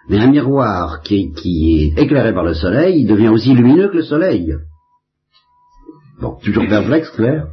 Mais 0.08 0.18
un 0.18 0.30
miroir 0.30 1.02
qui, 1.02 1.32
qui 1.32 1.92
est 1.96 2.02
éclairé 2.02 2.32
par 2.32 2.44
le 2.44 2.54
soleil, 2.54 3.02
il 3.02 3.06
devient 3.06 3.28
aussi 3.28 3.54
lumineux 3.54 3.88
que 3.88 3.98
le 3.98 4.02
soleil. 4.02 4.54
Bon, 6.20 6.36
toujours 6.42 6.68
perplexe, 6.68 7.10
Claire? 7.10 7.46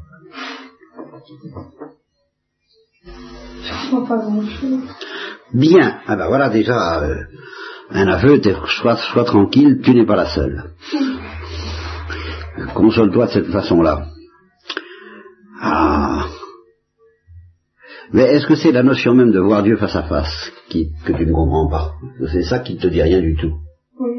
Je 3.64 3.92
comprends 3.92 4.06
pas 4.08 4.18
grand 4.18 4.46
chose. 4.46 4.84
Bien. 5.54 6.02
Ah 6.06 6.16
ben 6.18 6.28
voilà 6.28 6.50
déjà 6.50 7.02
euh, 7.02 7.24
un 7.90 8.08
aveu, 8.08 8.42
sois, 8.82 8.98
sois 8.98 9.24
tranquille, 9.24 9.82
tu 9.82 9.94
n'es 9.94 10.06
pas 10.06 10.18
la 10.18 10.26
seule. 10.26 10.72
Console-toi 12.74 13.28
de 13.28 13.32
cette 13.32 13.52
façon-là. 13.52 14.08
Ah. 15.62 16.26
Mais 18.12 18.24
est-ce 18.24 18.48
que 18.48 18.56
c'est 18.56 18.72
la 18.72 18.84
notion 18.84 19.14
même 19.14 19.32
de 19.32 19.40
voir 19.40 19.64
Dieu 19.64 19.78
face 19.78 19.96
à 19.96 20.04
face 20.04 20.52
qui, 20.70 20.92
que 21.06 21.14
tu 21.14 21.26
ne 21.26 21.34
comprends 21.34 21.70
pas? 21.70 21.94
C'est 22.32 22.44
ça 22.44 22.60
qui 22.60 22.76
ne 22.76 22.80
te 22.80 22.88
dit 22.88 23.02
rien 23.02 23.22
du 23.22 23.36
tout. 23.36 23.54
Oui. 24.00 24.10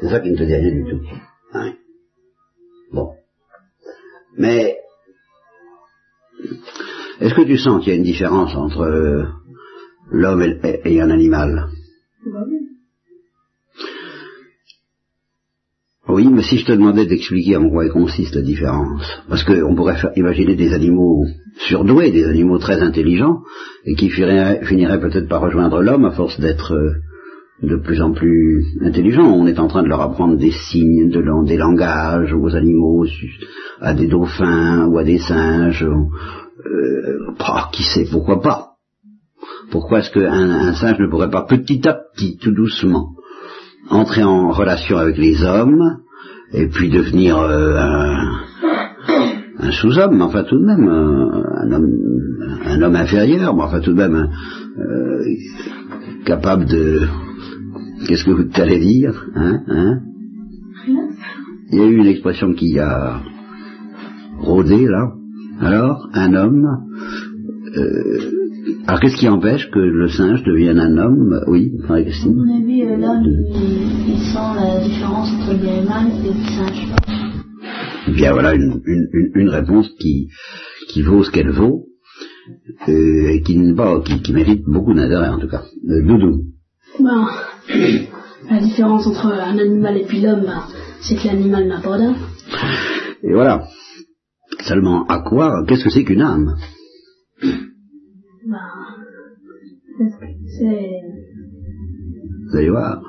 C'est 0.00 0.08
ça 0.08 0.20
qui 0.20 0.30
ne 0.30 0.36
te 0.36 0.42
dit 0.42 0.54
rien 0.54 0.72
du 0.72 0.84
tout. 0.90 1.00
Hein? 1.52 1.74
Bon. 2.92 3.12
Mais 4.38 4.76
est-ce 7.20 7.34
que 7.34 7.42
tu 7.42 7.56
sens 7.56 7.82
qu'il 7.82 7.92
y 7.92 7.96
a 7.96 7.98
une 7.98 8.04
différence 8.04 8.54
entre 8.54 8.80
euh, 8.82 9.24
l'homme 10.10 10.42
et, 10.62 11.00
un 11.00 11.10
animal? 11.10 11.68
Oui. 16.08 16.28
Mais 16.28 16.42
si 16.42 16.58
je 16.58 16.66
te 16.66 16.72
demandais 16.72 17.06
d'expliquer 17.06 17.56
en 17.56 17.68
quoi 17.68 17.84
elle 17.84 17.90
consiste 17.90 18.34
la 18.34 18.42
différence, 18.42 19.02
parce 19.28 19.44
qu'on 19.44 19.74
pourrait 19.74 19.96
imaginer 20.14 20.54
des 20.54 20.72
animaux 20.72 21.24
surdoués, 21.66 22.12
des 22.12 22.24
animaux 22.24 22.58
très 22.58 22.80
intelligents, 22.80 23.40
et 23.84 23.94
qui 23.94 24.10
finiraient, 24.10 24.64
finiraient 24.64 25.00
peut-être 25.00 25.28
par 25.28 25.40
rejoindre 25.40 25.82
l'homme 25.82 26.04
à 26.04 26.12
force 26.12 26.38
d'être 26.38 26.74
euh, 26.74 26.92
de 27.62 27.76
plus 27.76 28.02
en 28.02 28.12
plus 28.12 28.64
intelligents. 28.82 29.32
On 29.32 29.46
est 29.46 29.58
en 29.58 29.68
train 29.68 29.82
de 29.82 29.88
leur 29.88 30.02
apprendre 30.02 30.36
des 30.36 30.52
signes, 30.52 31.08
de, 31.10 31.46
des 31.46 31.56
langages 31.56 32.32
aux 32.32 32.54
animaux, 32.54 33.06
à 33.80 33.94
des 33.94 34.06
dauphins 34.08 34.86
ou 34.86 34.98
à 34.98 35.04
des 35.04 35.18
singes. 35.18 35.84
euh, 35.84 37.34
bah, 37.38 37.68
qui 37.72 37.82
sait, 37.82 38.06
pourquoi 38.10 38.40
pas? 38.40 38.72
Pourquoi 39.70 40.00
est-ce 40.00 40.10
qu'un 40.10 40.50
un 40.50 40.74
singe 40.74 40.98
ne 40.98 41.08
pourrait 41.08 41.30
pas 41.30 41.42
petit 41.42 41.86
à 41.88 41.94
petit, 41.94 42.38
tout 42.38 42.52
doucement, 42.52 43.10
entrer 43.90 44.22
en 44.22 44.50
relation 44.50 44.96
avec 44.96 45.18
les 45.18 45.42
hommes, 45.44 45.98
et 46.52 46.68
puis 46.68 46.88
devenir 46.88 47.38
euh, 47.38 47.76
un, 47.76 48.32
un 49.58 49.72
sous-homme, 49.72 50.16
mais 50.16 50.22
enfin 50.22 50.44
tout 50.44 50.58
de 50.58 50.64
même, 50.64 50.88
un, 50.88 51.44
un 51.62 51.72
homme, 51.72 51.90
un 52.64 52.82
homme 52.82 52.96
inférieur, 52.96 53.54
mais 53.54 53.62
enfin 53.62 53.80
tout 53.80 53.92
de 53.92 53.96
même 53.96 54.28
euh, 54.78 55.24
capable 56.24 56.66
de... 56.66 57.00
Qu'est-ce 58.06 58.24
que 58.24 58.30
vous 58.30 58.48
allez 58.54 58.78
dire 58.78 59.26
hein, 59.34 59.60
hein 59.68 60.00
Il 61.72 61.78
y 61.78 61.82
a 61.82 61.86
eu 61.86 61.96
une 61.96 62.06
expression 62.06 62.52
qui 62.54 62.78
a 62.78 63.20
rôdé 64.38 64.86
là. 64.86 65.12
Alors, 65.60 66.08
un 66.12 66.34
homme... 66.34 66.66
Euh, 67.76 68.32
alors 68.86 69.00
qu'est-ce 69.00 69.16
qui 69.16 69.28
empêche 69.28 69.68
que 69.70 69.78
le 69.78 70.08
singe 70.08 70.42
devienne 70.44 70.78
un 70.78 70.96
homme? 70.98 71.40
Oui, 71.48 71.72
À 71.88 71.88
mon 71.88 71.94
avis, 71.94 72.82
euh, 72.82 72.96
l'homme, 72.96 73.24
il, 73.24 74.14
il 74.14 74.18
sent 74.18 74.50
la 74.56 74.80
différence 74.84 75.28
entre 75.32 75.54
bien 75.60 75.76
et 75.76 75.80
le 75.80 75.88
mal 75.88 76.06
et 76.08 76.28
le 76.28 76.44
singe 76.56 76.88
pas. 76.90 78.12
Bien 78.12 78.32
voilà 78.32 78.54
une, 78.54 78.80
une, 78.86 79.30
une 79.34 79.48
réponse 79.48 79.88
qui, 79.98 80.28
qui 80.88 81.02
vaut 81.02 81.24
ce 81.24 81.30
qu'elle 81.30 81.50
vaut 81.50 81.86
euh, 82.88 83.28
et 83.30 83.42
qui, 83.42 83.72
bon, 83.72 84.00
qui, 84.00 84.22
qui 84.22 84.32
mérite 84.32 84.62
beaucoup 84.66 84.94
d'intérêt 84.94 85.28
en 85.28 85.38
tout 85.38 85.48
cas. 85.48 85.62
Euh, 85.88 86.02
Doudou. 86.06 86.42
Ben, 87.00 87.26
la 88.50 88.60
différence 88.60 89.06
entre 89.06 89.26
un 89.26 89.58
animal 89.58 89.96
et 89.96 90.04
puis 90.04 90.20
l'homme, 90.20 90.50
c'est 91.00 91.16
que 91.16 91.26
l'animal 91.26 91.66
n'a 91.66 91.80
pas 91.80 91.98
d'âme. 91.98 92.16
Et 93.22 93.32
voilà. 93.32 93.66
Seulement, 94.60 95.06
à 95.06 95.20
quoi 95.20 95.64
Qu'est-ce 95.66 95.84
que 95.84 95.90
c'est 95.90 96.04
qu'une 96.04 96.22
âme? 96.22 96.56
Ben, 98.48 98.58
c'est-. 100.58 101.02
Vous 102.48 102.56
allez 102.56 102.70
voir. 102.70 103.02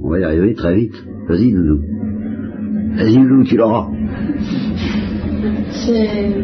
On 0.00 0.10
va 0.10 0.20
y 0.20 0.24
arriver 0.24 0.54
très 0.54 0.74
vite. 0.74 0.94
Vas-y, 1.28 1.52
Doudou. 1.52 1.80
Vas-y, 2.96 3.16
Doudou, 3.16 3.44
tu 3.44 3.56
l'auras. 3.56 3.88
C'est... 5.70 6.34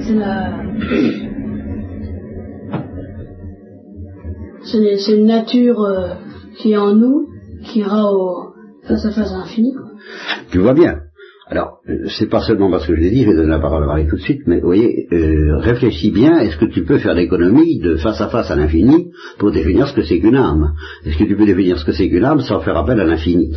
C'est 0.00 0.14
la... 0.14 0.62
C'est 4.70 5.16
une 5.16 5.26
nature 5.26 5.82
euh, 5.82 6.08
qui 6.58 6.72
est 6.72 6.76
en 6.76 6.94
nous, 6.94 7.26
qui 7.64 7.80
ira 7.80 8.12
au 8.12 8.52
face 8.86 9.04
à 9.04 9.10
face 9.10 9.32
à 9.32 9.38
l'infini. 9.38 9.72
Tu 10.50 10.58
vois 10.58 10.74
bien. 10.74 11.00
Alors, 11.50 11.78
euh, 11.88 12.06
c'est 12.18 12.28
pas 12.28 12.40
seulement 12.40 12.70
parce 12.70 12.86
que 12.86 12.94
je 12.94 13.00
l'ai 13.00 13.10
dit, 13.10 13.24
je 13.24 13.30
vais 13.30 13.36
donner 13.36 13.48
la 13.48 13.58
parole 13.58 13.82
à 13.84 13.86
Marie 13.86 14.06
tout 14.06 14.16
de 14.16 14.20
suite, 14.20 14.42
mais 14.46 14.60
vous 14.60 14.66
voyez, 14.66 15.08
euh, 15.12 15.56
réfléchis 15.58 16.10
bien, 16.10 16.38
est-ce 16.40 16.58
que 16.58 16.66
tu 16.66 16.84
peux 16.84 16.98
faire 16.98 17.14
l'économie 17.14 17.78
de 17.78 17.96
face 17.96 18.20
à 18.20 18.28
face 18.28 18.50
à 18.50 18.56
l'infini 18.56 19.10
pour 19.38 19.50
définir 19.50 19.88
ce 19.88 19.94
que 19.94 20.02
c'est 20.02 20.20
qu'une 20.20 20.36
âme? 20.36 20.74
Est-ce 21.06 21.16
que 21.16 21.24
tu 21.24 21.36
peux 21.36 21.46
définir 21.46 21.78
ce 21.78 21.86
que 21.86 21.92
c'est 21.92 22.10
qu'une 22.10 22.24
âme 22.24 22.40
sans 22.40 22.60
faire 22.60 22.76
appel 22.76 23.00
à 23.00 23.04
l'infini? 23.04 23.54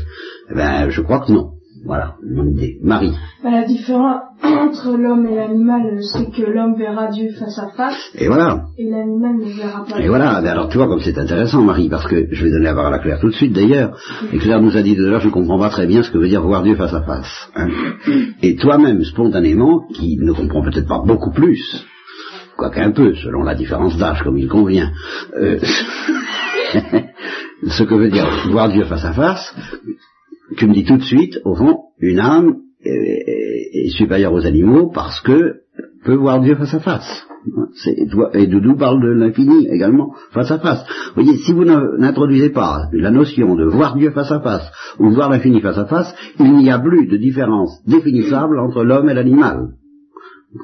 Eh 0.50 0.56
ben, 0.56 0.90
je 0.90 1.02
crois 1.02 1.20
que 1.20 1.34
non. 1.34 1.50
Voilà, 1.84 2.16
mon 2.24 2.46
idée. 2.46 2.78
Marie. 2.84 3.12
Bah, 3.44 3.50
la 3.50 3.66
différence 3.66 4.22
entre 4.44 4.96
l'homme 4.98 5.26
et 5.26 5.36
l'animal, 5.36 6.00
c'est 6.04 6.30
que 6.32 6.44
l'homme 6.50 6.76
verra 6.78 7.08
Dieu 7.08 7.30
face 7.40 7.58
à 7.58 7.70
face 7.76 7.98
Et 8.16 8.28
voilà. 8.28 8.66
et 8.78 8.88
l'animal 8.90 9.38
ne 9.38 9.46
verra 9.58 9.84
pas. 9.86 10.00
Et 10.00 10.08
voilà, 10.08 10.30
alors 10.38 10.70
tu 10.70 10.78
vois 10.78 10.88
comme 10.88 11.00
c'est 11.02 11.18
intéressant 11.18 11.62
Marie, 11.64 11.90
parce 11.90 12.06
que 12.08 12.28
je 12.32 12.44
vais 12.44 12.52
donner 12.52 12.66
la 12.66 12.76
parole 12.76 12.94
à 12.94 13.00
Claire 13.00 13.20
tout 13.20 13.30
de 13.30 13.34
suite 13.36 13.54
d'ailleurs, 13.54 13.98
et 14.32 14.38
Claire 14.38 14.62
nous 14.62 14.78
a 14.78 14.82
dit 14.84 14.96
tout 14.96 15.02
à 15.04 15.08
l'heure, 15.10 15.22
je 15.22 15.28
ne 15.28 15.32
comprends 15.34 15.58
pas 15.58 15.70
très 15.70 15.88
bien 15.88 16.04
ce 16.04 16.12
que 16.12 16.20
veut 16.20 16.28
dire 16.30 16.44
voir 16.44 16.62
Dieu 16.62 16.76
face 16.76 16.94
à 16.94 17.02
face. 17.02 17.50
hein. 17.56 17.68
Et 18.44 18.56
toi-même, 18.58 19.04
spontanément, 19.04 19.88
qui 19.94 20.18
ne 20.20 20.34
comprends 20.34 20.62
peut-être 20.62 20.88
pas 20.88 21.02
beaucoup 21.06 21.32
plus, 21.32 21.86
quoique 22.58 22.80
un 22.80 22.92
peu, 22.92 23.16
selon 23.16 23.42
la 23.44 23.56
différence 23.56 23.98
d'âge 23.98 24.22
comme 24.24 24.38
il 24.38 24.48
convient, 24.48 24.92
euh, 25.36 25.58
ce 27.68 27.84
que 27.84 27.96
veut 27.96 28.10
dire 28.10 28.28
voir 28.52 28.70
Dieu 28.70 28.84
face 28.86 29.06
à 29.06 29.14
face, 29.14 29.56
tu 30.58 30.68
me 30.68 30.74
dis 30.74 30.86
tout 30.86 30.98
de 30.98 31.04
suite, 31.04 31.40
au 31.46 31.56
fond, 31.56 31.80
une 32.00 32.20
âme 32.20 32.58
est, 32.84 33.90
supérieure 33.92 34.34
aux 34.34 34.46
animaux 34.46 34.92
parce 34.94 35.22
que 35.22 35.62
peut 36.04 36.16
voir 36.16 36.42
Dieu 36.42 36.56
face 36.56 36.74
à 36.74 36.80
face. 36.80 37.28
Et 38.34 38.48
Doudou 38.48 38.76
parle 38.76 39.02
de 39.02 39.10
l'infini 39.10 39.68
également, 39.68 40.14
face 40.32 40.52
à 40.52 40.60
face. 40.60 40.86
Vous 41.16 41.24
voyez, 41.24 41.38
si 41.40 41.54
vous 41.54 41.66
n'introduisez 41.66 42.50
pas 42.50 42.84
la 42.94 43.10
notion 43.10 43.56
de 43.56 43.66
voir 43.66 43.96
Dieu 43.96 44.12
face 44.12 44.32
à 44.32 44.40
face 44.42 44.70
ou 45.00 45.10
voir 45.10 45.30
l'infini 45.30 45.60
face 45.62 45.78
à 45.78 45.86
face, 45.86 46.14
il 46.40 46.54
n'y 46.54 46.70
a 46.70 46.78
plus 46.78 47.08
de 47.08 47.18
différence 47.18 47.82
définissable 47.88 48.60
entre 48.60 48.84
l'homme 48.84 49.10
et 49.10 49.14
l'animal. 49.14 49.70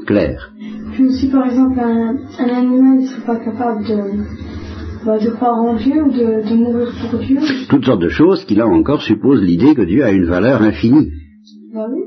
Claire. 0.05 0.51
Aussi, 0.99 1.29
par 1.29 1.45
exemple, 1.45 1.79
un, 1.79 2.17
un 2.39 2.49
animal 2.49 2.99
ne 2.99 3.05
serait 3.05 3.25
pas 3.25 3.37
capable 3.37 3.83
de, 3.83 4.56
bah, 5.05 5.17
de 5.19 5.29
croire 5.31 5.55
en 5.55 5.75
Dieu 5.75 6.03
ou 6.03 6.11
de, 6.11 6.49
de 6.49 6.55
mourir 6.55 6.87
pour 7.11 7.19
Dieu. 7.19 7.39
Toutes 7.69 7.85
sortes 7.85 8.01
de 8.01 8.09
choses 8.09 8.43
qui, 8.45 8.55
là 8.55 8.67
encore, 8.67 9.01
supposent 9.01 9.41
l'idée 9.43 9.75
que 9.75 9.81
Dieu 9.83 10.03
a 10.03 10.11
une 10.11 10.25
valeur 10.25 10.61
infinie. 10.61 11.09
Bah 11.73 11.85
oui. 11.91 12.01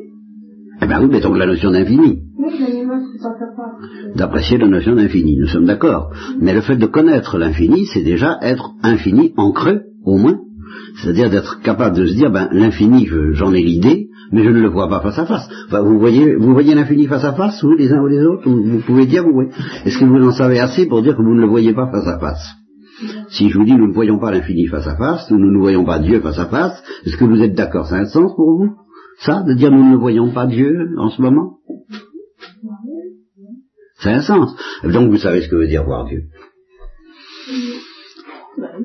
Eh 0.83 0.87
bien 0.87 1.01
oui, 1.03 1.09
mettons 1.11 1.35
la 1.35 1.47
notion 1.47 1.71
d'infini. 1.71 2.21
Oui, 2.39 2.47
d'apprécier 4.17 4.59
la 4.59 4.67
notion 4.67 4.95
d'infini. 4.95 5.37
Nous 5.39 5.47
sommes 5.47 5.67
d'accord. 5.67 6.11
Mais 6.41 6.55
le 6.55 6.63
fait 6.63 6.77
de 6.77 6.87
connaître 6.87 7.39
l'infini, 7.39 7.87
c'est 7.87 8.03
déjà 8.03 8.39
être 8.43 8.71
infini 8.83 9.33
en 9.37 9.53
creux, 9.53 9.83
au 10.05 10.17
moins. 10.17 10.39
C'est-à-dire 11.03 11.31
d'être 11.31 11.61
capable 11.63 11.97
de 11.97 12.07
se 12.07 12.15
dire, 12.15 12.31
ben, 12.31 12.49
l'infini, 12.53 13.07
je- 13.07 13.33
j'en 13.33 13.53
ai 13.53 13.63
l'idée, 13.63 14.09
mais 14.33 14.43
je 14.43 14.49
ne 14.51 14.61
le 14.61 14.69
vois 14.69 14.89
pas 14.89 15.01
face 15.01 15.19
à 15.19 15.27
face. 15.27 15.49
Enfin, 15.67 15.83
vous 15.83 15.99
voyez, 15.99 16.35
vous 16.37 16.53
voyez 16.53 16.75
l'infini 16.75 17.07
face 17.07 17.25
à 17.25 17.33
face, 17.35 17.63
vous, 17.63 17.75
les 17.75 17.93
uns 17.93 18.01
ou 18.03 18.07
les 18.07 18.25
autres, 18.25 18.49
vous, 18.49 18.63
vous 18.63 18.81
pouvez 18.81 19.07
dire, 19.07 19.23
vous 19.25 19.33
voyez. 19.35 19.51
Est-ce 19.85 19.99
que 19.99 20.05
vous 20.05 20.25
en 20.27 20.33
savez 20.33 20.59
assez 20.61 20.87
pour 20.87 21.03
dire 21.03 21.17
que 21.17 21.23
vous 21.23 21.35
ne 21.35 21.41
le 21.43 21.49
voyez 21.49 21.75
pas 21.75 21.91
face 21.91 22.07
à 22.07 22.19
face? 22.19 22.55
Si 23.31 23.49
je 23.49 23.59
vous 23.59 23.65
dis, 23.65 23.75
nous 23.75 23.89
ne 23.89 23.93
voyons 23.93 24.19
pas 24.19 24.31
l'infini 24.31 24.67
face 24.67 24.87
à 24.87 24.97
face, 24.97 25.31
nous 25.31 25.39
ne 25.39 25.59
voyons 25.59 25.85
pas 25.85 25.99
Dieu 25.99 26.21
face 26.21 26.39
à 26.39 26.47
face, 26.47 26.83
est-ce 27.05 27.17
que 27.17 27.25
vous 27.25 27.43
êtes 27.43 27.55
d'accord 27.55 27.87
Ça 27.87 27.97
a 27.97 28.01
un 28.01 28.07
sens 28.07 28.35
pour 28.35 28.59
vous 28.59 28.77
Ça, 29.21 29.43
de 29.43 29.55
dire 29.55 29.71
nous 29.71 29.91
ne 29.91 29.97
voyons 29.97 30.33
pas 30.33 30.47
Dieu 30.47 30.91
en 30.99 31.11
ce 31.11 31.23
moment? 31.23 31.59
Ça 34.01 34.11
a 34.11 34.15
un 34.15 34.23
sens. 34.23 34.57
Donc 34.83 35.11
vous 35.11 35.19
savez 35.19 35.43
ce 35.43 35.49
que 35.49 35.57
veut 35.57 35.69
dire 35.69 35.85
voir 35.85 36.07
Dieu. 36.07 36.25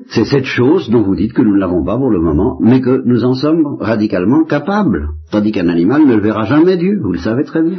C'est 0.08 0.24
cette 0.24 0.44
chose 0.44 0.88
dont 0.90 1.02
vous 1.02 1.16
dites 1.16 1.32
que 1.32 1.42
nous 1.42 1.54
ne 1.54 1.60
l'avons 1.60 1.84
pas 1.84 1.96
pour 1.96 2.10
le 2.10 2.20
moment, 2.20 2.58
mais 2.60 2.80
que 2.80 3.02
nous 3.04 3.24
en 3.24 3.34
sommes 3.34 3.76
radicalement 3.80 4.44
capables. 4.44 5.08
Tandis 5.30 5.52
qu'un 5.52 5.68
animal 5.68 6.06
ne 6.06 6.14
le 6.14 6.22
verra 6.22 6.44
jamais 6.44 6.76
Dieu, 6.76 7.00
vous 7.02 7.12
le 7.12 7.18
savez 7.18 7.44
très 7.44 7.62
bien. 7.62 7.78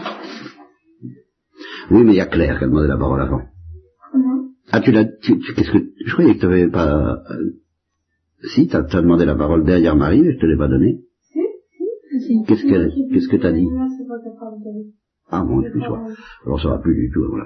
Oui, 1.89 2.03
mais 2.03 2.13
il 2.13 2.17
y 2.17 2.21
a 2.21 2.25
Claire 2.25 2.57
qui 2.57 2.65
a 2.65 2.67
demandé 2.67 2.87
la 2.87 2.97
parole 2.97 3.21
avant. 3.21 3.41
Ah, 4.71 4.81
tu 4.81 4.91
l'as... 4.91 5.05
Tu, 5.05 5.37
tu- 5.39 5.53
qu'est-ce 5.53 5.71
que... 5.71 5.79
Je 6.05 6.13
croyais 6.13 6.35
que 6.35 6.39
tu 6.39 6.45
n'avais 6.45 6.69
pas... 6.69 7.23
euh, 7.31 7.51
si, 8.53 8.67
tu 8.67 8.75
as, 8.75 8.81
demandé 8.83 9.25
la 9.25 9.35
parole 9.35 9.63
derrière 9.63 9.95
Marie, 9.95 10.21
mais 10.21 10.33
je 10.33 10.39
te 10.39 10.45
l'ai 10.45 10.57
pas 10.57 10.67
donnée. 10.67 10.99
Qu'est-ce 12.47 12.63
que 12.63 13.13
qu'est-ce 13.13 13.27
que 13.27 13.37
t'as 13.37 13.51
dit 13.51 13.65
ne 13.65 13.69
Ah 15.29 15.43
bon, 15.43 15.57
en 15.57 15.61
Dieu. 15.61 15.71
Alors 16.45 16.61
ça 16.61 16.69
va 16.69 16.77
plus 16.79 16.95
du 16.95 17.11
tout. 17.13 17.23
voilà. 17.29 17.45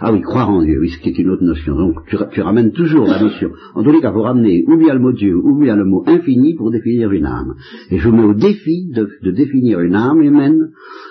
Ah 0.00 0.12
oui, 0.12 0.20
croire 0.20 0.50
en 0.50 0.62
Dieu, 0.62 0.78
oui, 0.80 0.90
ce 0.90 0.98
qui 1.00 1.08
est 1.10 1.18
une 1.18 1.30
autre 1.30 1.42
notion. 1.42 1.74
Donc 1.76 2.06
tu, 2.06 2.16
tu 2.30 2.40
ramènes 2.40 2.72
toujours 2.72 3.06
la 3.06 3.20
notion. 3.20 3.50
En 3.74 3.82
tous 3.82 3.90
les 3.90 4.00
cas, 4.00 4.10
vous 4.10 4.22
ramenez 4.22 4.64
ou 4.68 4.76
bien 4.76 4.94
le 4.94 5.00
mot 5.00 5.12
Dieu, 5.12 5.34
ou 5.36 5.58
bien 5.58 5.76
le 5.76 5.84
mot 5.84 6.04
infini 6.06 6.54
pour 6.54 6.70
définir 6.70 7.10
une 7.10 7.26
âme. 7.26 7.54
Et 7.90 7.98
je 7.98 8.08
vous 8.08 8.14
mets 8.16 8.24
au 8.24 8.34
défi 8.34 8.90
de, 8.94 9.08
de 9.22 9.30
définir 9.32 9.80
une 9.80 9.94
âme 9.94 10.22
humaine 10.22 10.70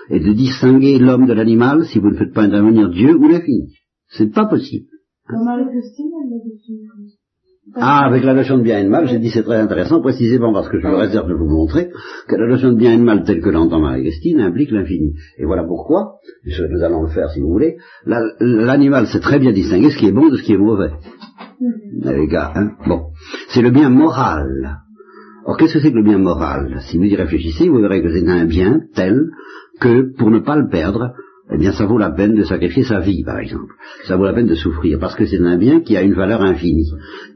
et 0.09 0.19
de 0.19 0.31
distinguer 0.33 0.99
l'homme 0.99 1.25
de 1.25 1.33
l'animal 1.33 1.85
si 1.85 1.99
vous 1.99 2.09
ne 2.11 2.15
faites 2.17 2.33
pas 2.33 2.43
intervenir 2.43 2.89
Dieu 2.89 3.15
ou 3.15 3.27
l'infini. 3.27 3.73
C'est 4.09 4.31
pas 4.33 4.45
possible. 4.45 4.85
L'a 6.29 6.37
défini. 6.45 6.81
Ah, 7.75 8.05
avec 8.07 8.23
la 8.23 8.33
notion 8.33 8.57
de 8.57 8.63
bien 8.63 8.79
et 8.79 8.83
de 8.83 8.89
mal, 8.89 9.07
j'ai 9.07 9.19
dit 9.19 9.29
c'est 9.29 9.43
très 9.43 9.57
intéressant, 9.57 10.01
précisément 10.01 10.51
parce 10.51 10.67
que 10.67 10.79
je 10.79 10.87
me 10.87 10.95
réserve 10.95 11.29
de 11.29 11.35
vous 11.35 11.47
montrer 11.47 11.89
que 12.27 12.35
la 12.35 12.47
notion 12.47 12.71
de 12.71 12.77
bien 12.77 12.93
et 12.93 12.97
de 12.97 13.03
mal 13.03 13.23
telle 13.23 13.39
que 13.41 13.49
l'entend 13.49 13.79
Marie-Christine 13.79 14.41
implique 14.41 14.71
l'infini. 14.71 15.13
Et 15.37 15.45
voilà 15.45 15.63
pourquoi, 15.63 16.15
nous 16.45 16.83
allons 16.83 17.03
le 17.03 17.09
faire 17.09 17.29
si 17.29 17.39
vous 17.39 17.49
voulez, 17.49 17.77
la- 18.05 18.23
l'animal 18.39 19.05
sait 19.07 19.19
très 19.19 19.39
bien 19.39 19.51
distinguer 19.53 19.91
ce 19.91 19.97
qui 19.99 20.07
est 20.07 20.11
bon 20.11 20.27
de 20.29 20.37
ce 20.37 20.43
qui 20.43 20.53
est 20.53 20.57
mauvais. 20.57 20.91
Ah, 22.03 22.13
Les 22.13 22.27
gars, 22.27 22.51
hein 22.55 22.71
Bon. 22.87 23.01
C'est 23.49 23.61
le 23.61 23.69
bien 23.69 23.89
moral. 23.89 24.79
Or, 25.45 25.55
qu'est-ce 25.57 25.75
que 25.75 25.79
c'est 25.81 25.91
que 25.91 25.97
le 25.97 26.03
bien 26.03 26.17
moral? 26.17 26.79
Si 26.89 26.97
vous 26.97 27.05
y 27.05 27.15
réfléchissez, 27.15 27.69
vous 27.69 27.79
verrez 27.79 28.01
que 28.01 28.09
c'est 28.11 28.27
un 28.27 28.45
bien 28.45 28.81
tel 28.95 29.29
que, 29.79 30.13
pour 30.17 30.29
ne 30.31 30.39
pas 30.39 30.55
le 30.55 30.67
perdre, 30.67 31.13
eh 31.53 31.57
bien, 31.57 31.73
ça 31.73 31.85
vaut 31.85 31.97
la 31.97 32.11
peine 32.11 32.35
de 32.35 32.43
sacrifier 32.43 32.83
sa 32.83 32.99
vie, 32.99 33.23
par 33.23 33.39
exemple. 33.39 33.73
Ça 34.05 34.15
vaut 34.15 34.23
la 34.23 34.33
peine 34.33 34.47
de 34.47 34.55
souffrir, 34.55 34.99
parce 34.99 35.15
que 35.15 35.25
c'est 35.25 35.39
un 35.39 35.57
bien 35.57 35.81
qui 35.81 35.97
a 35.97 36.01
une 36.01 36.13
valeur 36.13 36.41
infinie. 36.41 36.89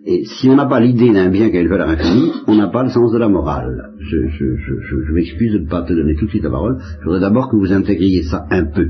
Et 0.06 0.24
si 0.24 0.48
on 0.48 0.56
n'a 0.56 0.66
pas 0.66 0.80
l'idée 0.80 1.12
d'un 1.12 1.30
bien 1.30 1.50
qui 1.50 1.58
a 1.58 1.62
une 1.62 1.68
valeur 1.68 1.90
infinie, 1.90 2.32
on 2.48 2.56
n'a 2.56 2.68
pas 2.68 2.84
le 2.84 2.90
sens 2.90 3.12
de 3.12 3.18
la 3.18 3.28
morale. 3.28 3.92
Je, 4.00 4.28
je, 4.30 4.46
je, 4.56 5.06
je, 5.08 5.14
m'excuse 5.14 5.54
de 5.54 5.60
ne 5.60 5.68
pas 5.68 5.82
te 5.82 5.92
donner 5.92 6.16
tout 6.16 6.26
de 6.26 6.30
suite 6.30 6.44
la 6.44 6.50
parole. 6.50 6.78
Je 7.00 7.06
voudrais 7.06 7.20
d'abord 7.20 7.50
que 7.50 7.58
vous 7.58 7.74
intégriez 7.74 8.24
ça 8.24 8.46
un 8.52 8.66
peu. 8.66 8.88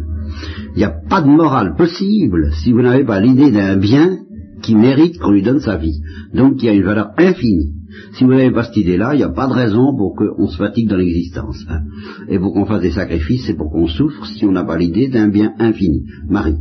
Il 0.76 0.78
n'y 0.78 0.84
a 0.84 0.94
pas 1.10 1.22
de 1.22 1.28
morale 1.28 1.74
possible 1.76 2.52
si 2.52 2.72
vous 2.72 2.82
n'avez 2.82 3.04
pas 3.04 3.20
l'idée 3.20 3.52
d'un 3.52 3.78
bien 3.78 4.20
qui 4.62 4.76
mérite 4.76 5.18
qu'on 5.20 5.32
lui 5.32 5.42
donne 5.42 5.60
sa 5.60 5.78
vie. 5.78 6.02
Donc 6.34 6.58
qui 6.58 6.70
a 6.70 6.74
une 6.74 6.84
valeur 6.84 7.10
infinie. 7.18 7.72
Si 8.14 8.24
vous 8.24 8.32
n'avez 8.32 8.52
pas 8.52 8.64
cette 8.64 8.78
idée-là, 8.78 9.14
il 9.14 9.18
n'y 9.18 9.24
a 9.24 9.30
pas 9.30 9.48
de 9.48 9.54
raison 9.54 9.96
pour 9.96 10.16
qu'on 10.16 10.48
se 10.48 10.58
fatigue 10.58 10.90
dans 10.90 10.98
l'existence. 10.98 11.66
hein. 11.70 11.82
Et 12.30 12.40
pour 12.40 12.54
qu'on 12.54 12.66
fasse 12.66 12.82
des 12.82 12.92
sacrifices, 12.92 13.46
c'est 13.48 13.56
pour 13.58 13.72
qu'on 13.72 13.88
souffre 13.88 14.26
si 14.26 14.46
on 14.46 14.52
n'a 14.52 14.64
pas 14.64 14.78
l'idée 14.78 15.08
d'un 15.10 15.28
bien 15.30 15.54
infini. 15.60 16.04
Marie. 16.30 16.56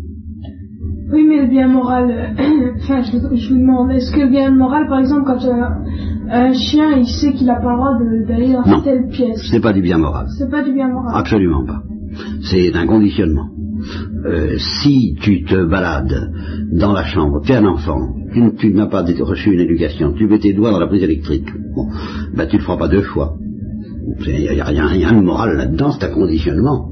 Oui, 1.12 1.25
mais 1.29 1.43
le 1.43 1.49
bien 1.49 1.69
moral, 1.69 2.11
euh, 2.11 2.73
enfin, 2.83 3.03
je, 3.03 3.37
je 3.37 3.49
vous 3.53 3.59
demande, 3.61 3.91
est-ce 3.93 4.11
que 4.11 4.21
le 4.21 4.31
bien 4.31 4.50
moral, 4.50 4.87
par 4.88 4.99
exemple, 5.00 5.25
quand 5.26 5.45
euh, 5.45 5.62
un 6.31 6.53
chien, 6.55 6.97
il 6.97 7.07
sait 7.07 7.33
qu'il 7.33 7.47
n'a 7.47 7.61
pas 7.61 7.71
le 7.73 7.76
droit 7.76 8.26
d'aller 8.26 8.53
dans 8.53 8.67
Non. 8.67 8.81
telle 8.81 9.09
pièce, 9.09 9.41
C'est 9.50 9.61
pas 9.61 9.73
du 9.73 9.83
bien 9.83 9.99
moral. 9.99 10.26
c'est 10.38 10.50
pas 10.50 10.62
du 10.64 10.73
bien 10.73 10.88
moral. 10.88 11.12
Absolument 11.14 11.64
pas. 11.64 11.83
C'est 12.43 12.75
un 12.75 12.87
conditionnement. 12.87 13.49
Euh, 14.25 14.57
si 14.59 15.16
tu 15.21 15.45
te 15.45 15.64
balades 15.64 16.31
dans 16.73 16.93
la 16.93 17.04
chambre, 17.04 17.43
tu 17.45 17.52
es 17.52 17.57
un 17.57 17.66
enfant, 17.66 18.14
tu, 18.59 18.73
n'as 18.73 18.87
pas 18.87 19.02
reçu 19.21 19.52
une 19.52 19.61
éducation, 19.61 20.12
tu 20.12 20.26
mets 20.26 20.38
tes 20.38 20.54
doigts 20.54 20.71
dans 20.71 20.81
la 20.81 20.87
prise 20.87 21.02
électrique, 21.02 21.47
bon, 21.75 21.88
ben 22.35 22.47
tu 22.47 22.57
le 22.57 22.62
feras 22.62 22.78
pas 22.78 22.88
deux 22.88 23.02
fois. 23.02 23.35
Il 24.26 24.50
n'y 24.50 24.61
a, 24.61 24.64
rien, 24.64 24.87
rien 24.87 25.12
de 25.12 25.21
moral 25.21 25.57
là-dedans, 25.57 25.93
c'est 25.93 26.07
un 26.07 26.14
conditionnement. 26.14 26.90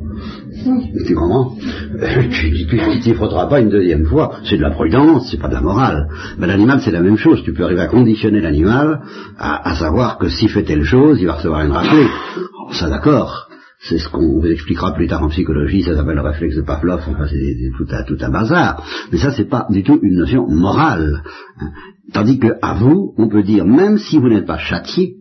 Tu 1.07 1.15
comprends? 1.15 1.55
Euh, 2.01 2.23
Tu 2.31 2.67
tu 2.67 3.01
t'y 3.01 3.15
frotteras 3.15 3.47
pas 3.47 3.61
une 3.61 3.71
deuxième 3.71 4.05
fois, 4.05 4.33
c'est 4.45 4.57
de 4.57 4.63
la 4.63 4.71
prudence, 4.71 5.29
c'est 5.31 5.41
pas 5.41 5.49
de 5.49 5.55
la 5.55 5.61
morale. 5.63 6.09
Mais 6.39 6.47
l'animal 6.47 6.81
c'est 6.85 6.91
la 6.91 7.01
même 7.01 7.17
chose, 7.17 7.43
tu 7.45 7.53
peux 7.55 7.65
arriver 7.65 7.81
à 7.81 7.87
conditionner 7.89 8.41
l'animal 8.41 9.01
à, 9.39 9.71
à 9.71 9.75
savoir 9.75 10.19
que 10.19 10.29
s'il 10.29 10.51
fait 10.51 10.65
telle 10.65 10.85
chose, 10.85 11.19
il 11.21 11.27
va 11.27 11.35
recevoir 11.35 11.65
une 11.65 11.73
raclée. 11.73 12.07
Oh, 12.37 12.73
ça 12.73 12.89
d'accord, 12.91 13.49
c'est 13.89 13.99
ce 13.99 14.09
qu'on 14.09 14.41
vous 14.41 14.47
expliquera 14.47 14.95
plus 14.95 15.09
tard 15.09 15.23
en 15.25 15.29
psychologie, 15.29 15.83
ça 15.83 15.95
s'appelle 15.97 16.15
le 16.17 16.21
réflexe 16.23 16.55
de 16.57 16.63
Pavlov, 16.63 17.01
enfin 17.09 17.27
c'est 17.29 17.57
tout 17.77 17.87
un, 17.91 18.03
tout 18.05 18.17
un 18.21 18.31
bazar. 18.31 18.83
Mais 19.11 19.19
ça 19.19 19.33
c'est 19.33 19.49
pas 19.49 19.67
du 19.71 19.83
tout 19.83 19.99
une 20.03 20.15
notion 20.19 20.47
morale. 20.49 21.23
hein. 21.61 21.71
Tandis 22.13 22.39
que 22.39 22.49
à 22.63 22.75
vous, 22.75 23.15
on 23.19 23.29
peut 23.29 23.43
dire, 23.43 23.65
même 23.67 23.99
si 23.99 24.19
vous 24.19 24.29
n'êtes 24.29 24.47
pas 24.47 24.59
châtié, 24.59 25.17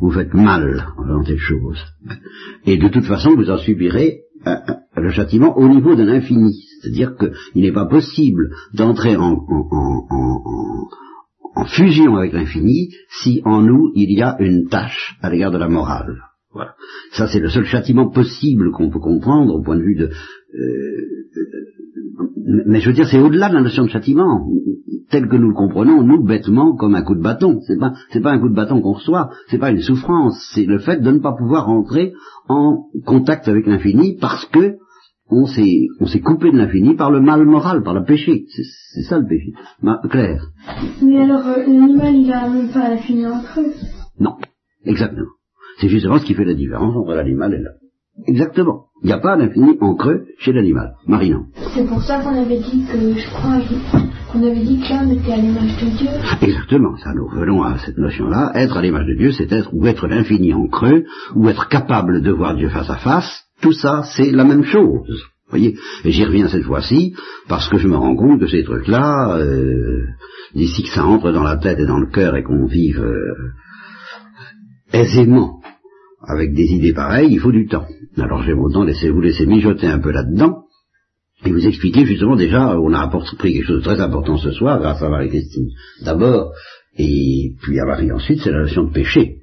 vous 0.00 0.10
faites 0.10 0.32
mal 0.34 0.86
en 0.98 1.22
telle 1.24 1.38
chose. 1.38 1.78
Et 2.66 2.76
de 2.78 2.88
toute 2.88 3.04
façon, 3.04 3.34
vous 3.34 3.50
en 3.50 3.58
subirez 3.58 4.20
euh, 4.46 4.50
euh, 4.68 4.74
le 5.00 5.10
châtiment 5.10 5.56
au 5.58 5.68
niveau 5.68 5.94
de 5.94 6.02
l'infini. 6.04 6.54
C'est-à-dire 6.80 7.12
qu'il 7.16 7.62
n'est 7.62 7.72
pas 7.72 7.86
possible 7.86 8.50
d'entrer 8.74 9.16
en, 9.16 9.32
en- 9.32 9.68
en- 9.70 10.06
en- 10.10 10.42
en- 10.44 10.88
en 11.56 11.64
fusion 11.64 12.16
avec 12.16 12.32
l'infini 12.32 12.90
si 13.22 13.42
en 13.44 13.60
nous 13.62 13.90
il 13.94 14.10
y 14.16 14.22
a 14.22 14.36
une 14.40 14.68
tâche 14.68 15.16
à 15.22 15.28
l'égard 15.30 15.50
de 15.50 15.58
la 15.58 15.68
morale. 15.68 16.16
Voilà. 16.52 16.74
Ça, 17.12 17.28
c'est 17.28 17.38
le 17.40 17.48
seul 17.48 17.64
châtiment 17.64 18.08
possible 18.10 18.72
qu'on 18.72 18.90
peut 18.90 18.98
comprendre 18.98 19.54
au 19.54 19.62
point 19.62 19.76
de 19.76 19.82
vue 19.82 19.94
de... 19.96 20.06
euh, 20.06 20.10
mais 22.66 22.80
je 22.80 22.88
veux 22.88 22.94
dire, 22.94 23.06
c'est 23.08 23.20
au-delà 23.20 23.48
de 23.48 23.54
la 23.54 23.60
notion 23.62 23.84
de 23.84 23.88
châtiment, 23.90 24.48
tel 25.10 25.28
que 25.28 25.36
nous 25.36 25.48
le 25.48 25.54
comprenons, 25.54 26.02
nous, 26.02 26.22
bêtement, 26.24 26.74
comme 26.74 26.94
un 26.94 27.02
coup 27.02 27.14
de 27.14 27.22
bâton. 27.22 27.60
C'est 27.66 27.78
pas, 27.78 27.92
c'est 28.12 28.20
pas 28.20 28.32
un 28.32 28.40
coup 28.40 28.48
de 28.48 28.54
bâton 28.54 28.80
qu'on 28.80 28.92
reçoit, 28.94 29.30
c'est 29.48 29.58
pas 29.58 29.70
une 29.70 29.80
souffrance, 29.80 30.50
c'est 30.54 30.64
le 30.64 30.78
fait 30.78 31.00
de 31.00 31.10
ne 31.10 31.18
pas 31.18 31.32
pouvoir 31.32 31.68
entrer 31.68 32.12
en 32.48 32.86
contact 33.06 33.46
avec 33.48 33.66
l'infini 33.66 34.16
parce 34.20 34.44
que 34.46 34.76
on 35.32 35.46
s'est, 35.46 35.86
on 36.00 36.06
s'est 36.06 36.20
coupé 36.20 36.50
de 36.50 36.56
l'infini 36.56 36.96
par 36.96 37.12
le 37.12 37.20
mal 37.20 37.44
moral, 37.44 37.84
par 37.84 37.94
le 37.94 38.02
péché. 38.04 38.46
C'est, 38.48 38.64
c'est 38.94 39.02
ça 39.08 39.18
le 39.20 39.26
péché. 39.28 39.52
Ma- 39.80 40.00
Claire 40.10 40.48
Mais 41.02 41.18
alors, 41.20 41.46
euh, 41.46 41.58
l'animal, 41.58 42.16
il 42.16 42.32
a 42.32 42.48
même 42.48 42.70
pas 42.72 42.88
l'infini 42.90 43.26
en 43.26 43.40
creux. 43.40 43.72
Non, 44.18 44.34
exactement. 44.84 45.28
C'est 45.80 45.88
justement 45.88 46.18
ce 46.18 46.24
qui 46.24 46.34
fait 46.34 46.44
la 46.44 46.54
différence 46.54 46.94
entre 46.94 47.14
l'animal 47.14 47.54
et 47.54 47.58
l'homme. 47.58 48.26
Exactement. 48.26 48.86
Il 49.02 49.06
n'y 49.06 49.12
a 49.12 49.18
pas 49.18 49.36
d'infini 49.36 49.78
en 49.80 49.94
creux 49.94 50.26
chez 50.38 50.52
l'animal. 50.52 50.92
Marie, 51.06 51.30
non. 51.30 51.46
C'est 51.74 51.86
pour 51.86 52.02
ça 52.02 52.20
qu'on 52.20 52.38
avait 52.38 52.58
dit 52.58 52.84
que, 52.84 53.14
je 53.14 53.30
crois, 53.30 53.60
qu'on 54.30 54.42
avait 54.42 54.60
dit 54.60 54.78
que 54.80 54.92
l'homme 54.92 55.12
était 55.12 55.32
à 55.32 55.36
l'image 55.36 55.76
de 55.80 55.96
Dieu. 55.96 56.08
Exactement, 56.42 56.96
ça 56.98 57.14
nous 57.14 57.26
revenons 57.26 57.62
à 57.62 57.78
cette 57.78 57.96
notion-là. 57.96 58.52
Être 58.56 58.76
à 58.76 58.82
l'image 58.82 59.06
de 59.06 59.14
Dieu, 59.14 59.32
c'est 59.32 59.50
être 59.52 59.70
ou 59.72 59.86
être 59.86 60.06
l'infini 60.06 60.52
en 60.52 60.66
creux, 60.66 61.04
ou 61.34 61.48
être 61.48 61.68
capable 61.68 62.20
de 62.20 62.30
voir 62.30 62.56
Dieu 62.56 62.68
face 62.68 62.90
à 62.90 62.96
face. 62.96 63.44
Tout 63.62 63.72
ça, 63.72 64.02
c'est 64.14 64.30
la 64.32 64.44
même 64.44 64.64
chose. 64.64 65.08
Vous 65.08 65.58
voyez? 65.58 65.76
Et 66.04 66.10
j'y 66.10 66.24
reviens 66.24 66.48
cette 66.48 66.64
fois-ci, 66.64 67.14
parce 67.48 67.68
que 67.70 67.78
je 67.78 67.88
me 67.88 67.96
rends 67.96 68.16
compte 68.16 68.40
que 68.40 68.48
ces 68.48 68.64
trucs-là, 68.64 69.38
euh, 69.38 70.04
d'ici 70.54 70.82
que 70.82 70.90
ça 70.90 71.04
entre 71.04 71.32
dans 71.32 71.42
la 71.42 71.56
tête 71.56 71.78
et 71.78 71.86
dans 71.86 71.98
le 71.98 72.10
cœur 72.10 72.36
et 72.36 72.42
qu'on 72.42 72.66
vive 72.66 73.00
euh, 73.00 73.34
aisément 74.92 75.59
avec 76.26 76.52
des 76.54 76.66
idées 76.72 76.92
pareilles, 76.92 77.32
il 77.32 77.38
faut 77.40 77.52
du 77.52 77.66
temps. 77.66 77.86
Alors 78.18 78.42
j'ai 78.42 78.52
autant 78.52 78.84
laisser, 78.84 79.08
vous 79.10 79.20
laisser 79.20 79.46
mijoter 79.46 79.86
un 79.86 79.98
peu 79.98 80.10
là-dedans, 80.12 80.64
et 81.44 81.50
vous 81.50 81.66
expliquer 81.66 82.04
justement 82.04 82.36
déjà, 82.36 82.78
on 82.78 82.92
a 82.92 83.00
apporté 83.00 83.36
pris 83.38 83.54
quelque 83.54 83.66
chose 83.66 83.80
de 83.82 83.84
très 83.84 84.00
important 84.00 84.36
ce 84.36 84.50
soir 84.50 84.78
grâce 84.78 85.02
à 85.02 85.08
Marie-Christine. 85.08 85.68
D'abord, 86.04 86.52
et 86.98 87.54
puis 87.62 87.78
à 87.80 87.84
Marie 87.86 88.12
ensuite, 88.12 88.40
c'est 88.42 88.50
la 88.50 88.60
notion 88.62 88.84
de 88.84 88.92
péché. 88.92 89.36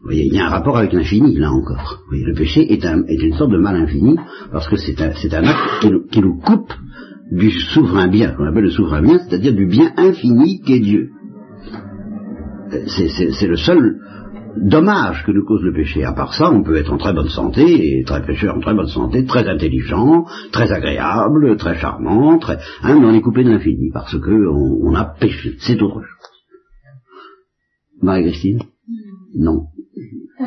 Vous 0.00 0.06
voyez, 0.06 0.24
il 0.26 0.34
y 0.34 0.38
a 0.38 0.46
un 0.46 0.50
rapport 0.50 0.78
avec 0.78 0.92
l'infini, 0.92 1.36
là 1.38 1.50
encore. 1.52 1.98
Vous 2.04 2.08
voyez, 2.10 2.24
le 2.24 2.34
péché 2.34 2.72
est, 2.72 2.84
un- 2.86 3.04
est 3.06 3.22
une 3.22 3.34
sorte 3.34 3.50
de 3.52 3.58
mal 3.58 3.76
infini, 3.76 4.16
parce 4.50 4.66
que 4.68 4.76
c'est 4.76 5.00
un, 5.00 5.44
acte 5.44 5.80
qui 5.80 5.90
nous, 5.90 6.06
qui 6.10 6.20
nous 6.20 6.38
coupe 6.38 6.72
du 7.30 7.50
souverain 7.50 8.08
bien, 8.08 8.32
qu'on 8.32 8.44
appelle 8.46 8.64
le 8.64 8.70
souverain 8.70 9.02
bien, 9.02 9.18
c'est-à-dire 9.18 9.52
du 9.54 9.66
bien 9.66 9.92
infini 9.96 10.60
qu'est 10.62 10.80
Dieu. 10.80 11.10
Euh, 12.72 12.84
c'est 12.86 13.46
le 13.46 13.56
seul 13.56 13.96
dommage 14.56 15.24
que 15.24 15.32
nous 15.32 15.44
cause 15.44 15.62
le 15.62 15.72
péché. 15.72 16.04
À 16.04 16.12
part 16.12 16.34
ça, 16.34 16.50
on 16.50 16.62
peut 16.62 16.76
être 16.76 16.92
en 16.92 16.98
très 16.98 17.12
bonne 17.12 17.28
santé, 17.28 17.98
et 17.98 18.04
très 18.04 18.22
pécheur 18.22 18.56
en 18.56 18.60
très 18.60 18.74
bonne 18.74 18.88
santé, 18.88 19.24
très 19.24 19.46
intelligent, 19.48 20.24
très 20.52 20.70
agréable, 20.72 21.56
très 21.56 21.76
charmant, 21.76 22.38
très, 22.38 22.58
hein, 22.82 22.98
mais 23.00 23.06
on 23.06 23.12
est 23.14 23.20
coupé 23.20 23.44
de 23.44 23.50
l'infini 23.50 23.90
parce 23.92 24.18
que 24.18 24.48
on, 24.48 24.78
on 24.82 24.94
a 24.94 25.04
péché. 25.04 25.56
C'est 25.60 25.80
autre 25.82 26.00
chose. 26.00 26.28
Marie-Christine 28.02 28.60
Non. 29.36 29.66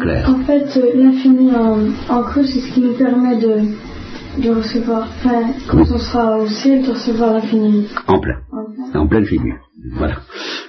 Claire? 0.01 0.29
En 0.29 0.39
fait, 0.43 0.65
euh, 0.77 0.91
l'infini 0.95 1.51
en, 1.51 1.77
en 2.09 2.23
creux, 2.23 2.43
c'est 2.43 2.59
ce 2.59 2.73
qui 2.73 2.81
nous 2.81 2.93
permet 2.97 3.39
de, 3.39 4.41
de 4.41 4.49
recevoir, 4.49 5.03
enfin, 5.03 5.51
quand 5.69 5.81
on 5.81 5.97
sera 5.99 6.39
au 6.39 6.47
ciel, 6.47 6.83
de 6.83 6.89
recevoir 6.91 7.33
l'infini. 7.33 7.87
En 8.07 8.19
plein. 8.19 8.37
En- 8.51 8.99
En 9.01 9.07
pleine 9.07 9.25
figure. 9.25 9.57
Voilà. 9.91 10.21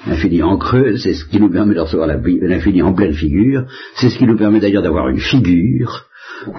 L'infini 0.07 0.43
en 0.43 0.59
creux, 0.59 0.97
c'est 0.97 1.15
ce 1.15 1.25
qui 1.25 1.41
nous 1.41 1.51
permet 1.51 1.75
de 1.75 1.81
recevoir 1.81 2.09
l'infini 2.09 2.83
en 2.83 2.93
pleine 2.93 3.15
figure. 3.15 3.65
C'est 3.95 4.11
ce 4.11 4.19
qui 4.19 4.27
nous 4.27 4.37
permet 4.37 4.61
d'ailleurs 4.61 4.83
d'avoir 4.83 5.09
une 5.09 5.21
figure. 5.21 6.07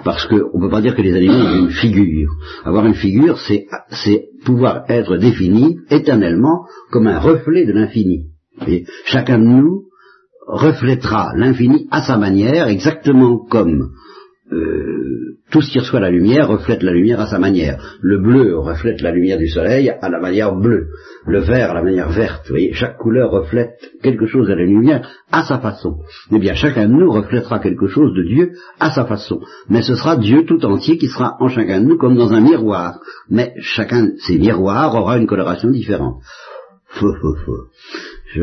Parce 0.04 0.26
qu'on 0.26 0.58
ne 0.58 0.62
peut 0.62 0.70
pas 0.70 0.82
dire 0.82 0.96
que 0.96 1.02
les 1.02 1.14
animaux 1.14 1.34
ont 1.34 1.66
une 1.66 1.72
figure. 1.72 2.32
Avoir 2.64 2.86
une 2.86 2.96
figure, 2.96 3.38
c'est, 3.40 3.68
pouvoir 4.46 4.86
être 4.90 5.18
défini 5.18 5.80
éternellement 5.90 6.66
comme 6.92 7.08
un 7.08 7.20
reflet 7.20 7.66
de 7.66 7.74
l'infini. 7.74 8.28
Chacun 9.06 9.40
de 9.40 9.44
nous 9.44 9.86
reflètera 10.48 11.34
l'infini 11.36 11.88
à 11.92 12.02
sa 12.04 12.18
manière, 12.18 12.68
exactement 12.68 13.38
comme 13.38 13.92
euh, 14.52 15.38
tout 15.52 15.62
ce 15.62 15.72
qui 15.72 15.80
reçoit 15.80 16.00
la 16.00 16.10
lumière 16.10 16.48
reflète 16.48 16.84
la 16.84 16.92
lumière 16.92 17.20
à 17.20 17.28
sa 17.28 17.40
manière. 17.40 17.98
Le 18.02 18.20
bleu 18.20 18.58
reflète 18.58 19.02
la 19.02 19.12
lumière 19.12 19.38
du 19.38 19.48
soleil 19.48 19.90
à 19.90 20.10
la 20.10 20.20
manière 20.20 20.56
bleue. 20.56 20.88
Le 21.26 21.40
vert 21.40 21.72
à 21.72 21.74
la 21.74 21.84
manière 21.84 22.10
verte. 22.10 22.46
Vous 22.46 22.54
voyez, 22.54 22.74
chaque 22.74 22.98
couleur 22.98 23.32
reflète 23.32 23.74
quelque 24.04 24.28
chose 24.28 24.48
de 24.48 24.54
la 24.54 24.64
lumière 24.64 25.10
à 25.32 25.44
sa 25.44 25.60
façon. 25.60 25.98
Eh 26.32 26.40
bien, 26.40 26.54
chacun 26.56 26.88
de 26.88 26.94
nous 26.94 27.12
reflètera 27.12 27.60
quelque 27.60 27.88
chose 27.88 28.14
de 28.16 28.24
Dieu 28.24 28.52
à 28.80 28.92
sa 28.92 29.06
façon. 29.06 29.40
Mais 29.70 29.82
ce 29.82 29.96
sera 29.96 30.18
Dieu 30.18 30.46
tout 30.46 30.64
entier 30.66 30.98
qui 30.98 31.08
sera 31.08 31.38
en 31.40 31.48
chacun 31.48 31.82
de 31.82 31.86
nous 31.86 31.98
comme 31.98 32.16
dans 32.16 32.34
un 32.34 32.42
miroir. 32.42 33.00
Mais 33.30 33.54
chacun 33.60 34.06
de 34.06 34.14
ces 34.20 34.38
miroirs 34.38 34.94
aura 34.96 35.18
une 35.18 35.28
coloration 35.28 35.70
différente. 35.70 36.22
Faux, 36.88 37.16
faux, 37.22 37.36
faux. 37.46 37.64
Je... 38.34 38.42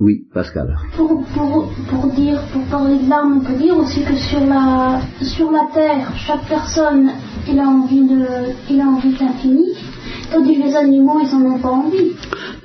Oui, 0.00 0.26
Pascal. 0.34 0.76
Pour, 0.96 1.22
pour, 1.34 1.70
pour 1.88 2.12
dire, 2.14 2.40
pour 2.52 2.62
parler 2.64 2.96
de 3.04 3.08
l'âme, 3.08 3.38
on 3.38 3.44
peut 3.44 3.56
dire 3.58 3.76
aussi 3.78 4.02
que 4.04 4.16
sur 4.16 4.40
la, 4.46 5.00
sur 5.20 5.50
la 5.50 5.68
terre, 5.72 6.12
chaque 6.16 6.48
personne, 6.48 7.10
il 7.48 7.58
a 7.60 7.68
envie 7.68 8.08
de, 8.08 8.26
il 8.70 8.80
a 8.80 8.86
envie 8.86 9.12
de 9.12 9.20
l'infini, 9.20 9.66
tandis 10.32 10.56
que 10.58 10.62
les 10.64 10.74
animaux, 10.74 11.20
ils 11.22 11.34
en 11.34 11.42
ont 11.54 11.60
pas 11.60 11.70
envie. 11.70 12.12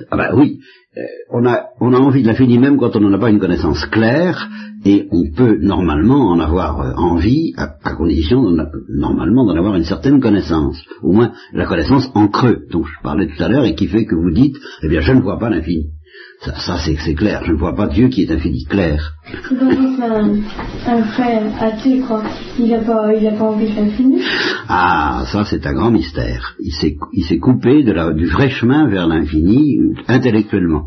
Ah 0.10 0.18
ben 0.18 0.30
oui, 0.36 0.60
euh, 0.98 1.02
on, 1.32 1.46
a, 1.46 1.66
on 1.80 1.94
a 1.94 1.98
envie 2.00 2.24
de 2.24 2.28
l'infini 2.28 2.58
même 2.58 2.78
quand 2.78 2.96
on 2.96 3.02
n'en 3.02 3.14
a 3.14 3.20
pas 3.20 3.30
une 3.30 3.40
connaissance 3.40 3.86
claire, 3.86 4.48
et 4.86 5.08
on 5.12 5.24
peut 5.36 5.58
normalement 5.62 6.30
en 6.32 6.40
avoir 6.40 6.80
euh, 6.82 6.94
envie, 6.96 7.54
à, 7.58 7.76
à 7.84 7.94
condition 7.94 8.48
a- 8.58 8.72
normalement 8.90 9.46
d'en 9.46 9.58
avoir 9.58 9.76
une 9.76 9.84
certaine 9.84 10.22
connaissance, 10.22 10.78
au 11.04 11.12
moins 11.12 11.34
la 11.54 11.66
connaissance 11.68 12.10
en 12.16 12.30
creux, 12.30 12.66
dont 12.72 12.84
je 12.84 13.04
parlais 13.04 13.28
tout 13.28 13.44
à 13.44 13.50
l'heure, 13.50 13.66
et 13.66 13.76
qui 13.76 13.88
fait 13.88 14.06
que 14.06 14.16
vous 14.16 14.32
dites, 14.32 14.56
eh 14.82 14.88
bien 14.88 15.02
je 15.02 15.12
ne 15.12 15.22
vois 15.22 15.38
pas 15.38 15.50
l'infini. 15.52 15.92
Ça, 16.42 16.54
ça 16.56 16.78
c'est 16.78 16.96
c'est 16.98 17.16
clair, 17.16 17.42
je 17.46 17.52
ne 17.52 17.58
vois 17.58 17.76
pas 17.76 17.88
Dieu 17.88 18.10
qui 18.10 18.22
est 18.22 18.32
infini, 18.32 18.64
clair. 18.66 19.14
Un, 19.52 20.40
un 20.86 21.04
frère 21.04 21.52
athée, 21.60 22.00
quoi. 22.00 22.24
Il 22.60 22.72
a 22.76 22.80
pas, 22.80 23.14
il 23.16 23.28
a 23.28 23.32
pas 23.32 23.46
envie 23.46 23.70
de 23.72 23.76
l'infini. 23.76 24.22
Ah, 24.68 25.26
ça 25.32 25.46
c'est 25.46 25.66
un 25.66 25.74
grand 25.74 25.90
mystère. 25.90 26.56
Il 26.60 26.72
s'est 26.72 26.96
il 27.14 27.24
s'est 27.24 27.40
coupé 27.40 27.84
de 27.84 27.92
la, 27.92 28.14
du 28.14 28.28
vrai 28.28 28.50
chemin 28.50 28.88
vers 28.88 29.08
l'infini 29.08 29.80
intellectuellement. 30.08 30.86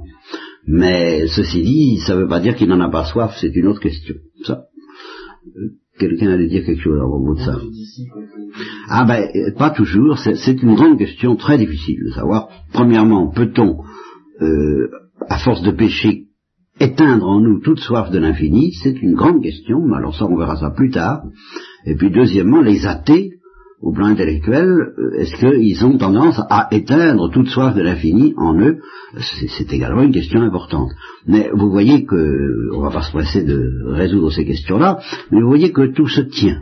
Mais 0.69 1.27
ceci 1.27 1.63
dit, 1.63 1.99
ça 1.99 2.15
ne 2.15 2.21
veut 2.21 2.29
pas 2.29 2.39
dire 2.41 2.55
qu'il 2.55 2.69
n'en 2.69 2.81
a 2.81 2.89
pas 2.91 3.07
soif, 3.07 3.37
c'est 3.41 3.55
une 3.57 3.67
autre 3.67 3.81
question. 3.81 4.15
Ça. 4.45 4.65
Quelqu'un 5.99 6.31
allait 6.31 6.49
dire 6.49 6.65
quelque 6.65 6.83
chose 6.83 6.99
à 7.01 7.05
propos 7.05 7.35
de 7.35 7.41
ça. 7.41 7.59
Ah 8.89 9.05
ben, 9.05 9.27
pas 9.59 9.71
toujours. 9.71 10.17
C'est 10.19 10.37
c'est 10.37 10.63
une 10.63 10.75
grande 10.77 10.97
question 10.97 11.35
très 11.35 11.59
difficile 11.59 11.99
de 12.07 12.13
savoir. 12.13 12.49
Premièrement, 12.73 13.31
peut-on, 13.31 13.79
euh, 14.41 14.89
à 15.29 15.39
force 15.39 15.63
de 15.63 15.71
péché, 15.71 16.27
éteindre 16.79 17.29
en 17.29 17.41
nous 17.41 17.61
toute 17.61 17.81
soif 17.81 18.11
de 18.11 18.19
l'infini, 18.19 18.73
c'est 18.83 19.03
une 19.03 19.15
grande 19.15 19.43
question, 19.43 19.81
mais 19.87 19.97
alors 19.97 20.17
ça 20.17 20.27
on 20.27 20.37
verra 20.37 20.57
ça 20.57 20.71
plus 20.71 20.91
tard. 20.91 21.23
Et 21.85 21.95
puis 21.95 22.11
deuxièmement, 22.11 22.63
les 22.63 22.87
athées, 22.87 23.33
au 23.81 23.93
plan 23.93 24.07
intellectuel, 24.07 24.69
euh, 24.69 25.19
est-ce 25.19 25.37
qu'ils 25.37 25.85
ont 25.85 25.97
tendance 25.97 26.39
à 26.51 26.69
éteindre 26.71 27.31
toute 27.31 27.49
soif 27.49 27.75
de 27.75 27.81
l'infini 27.81 28.35
en 28.37 28.55
eux? 28.61 28.79
C'est 29.57 29.73
également 29.73 30.03
une 30.03 30.13
question 30.13 30.43
importante. 30.43 30.91
Mais 31.27 31.51
vous 31.55 31.71
voyez 31.71 32.05
que, 32.05 32.75
on 32.75 32.81
va 32.81 32.91
pas 32.91 33.03
se 33.03 33.11
presser 33.11 33.43
de 33.43 33.71
résoudre 33.87 34.31
ces 34.31 34.45
questions-là, 34.45 35.01
mais 35.31 35.41
vous 35.41 35.49
voyez 35.49 35.73
que 35.73 35.93
tout 35.93 36.09
se 36.09 36.21
tient. 36.21 36.61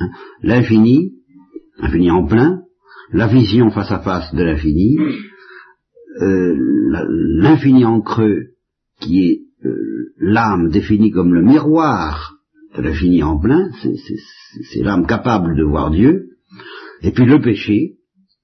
Hein. 0.00 0.08
L'infini, 0.42 1.12
l'infini 1.80 2.10
en 2.10 2.26
plein, 2.26 2.62
la 3.12 3.28
vision 3.28 3.70
face 3.70 3.90
à 3.90 4.00
face 4.00 4.34
de 4.34 4.42
l'infini, 4.42 4.96
euh, 6.20 6.54
l'infini 7.38 7.84
en 7.84 8.00
creux, 8.00 8.54
qui 9.00 9.24
est 9.24 9.40
euh, 9.64 10.12
l'âme 10.18 10.70
définie 10.70 11.10
comme 11.10 11.34
le 11.34 11.42
miroir 11.42 12.36
de 12.76 12.82
l'infini 12.82 13.22
en 13.22 13.38
plein, 13.38 13.70
c'est 13.82 14.82
l'âme 14.82 15.06
capable 15.06 15.56
de 15.56 15.64
voir 15.64 15.90
Dieu, 15.90 16.30
et 17.02 17.10
puis 17.10 17.24
le 17.24 17.40
péché, 17.40 17.96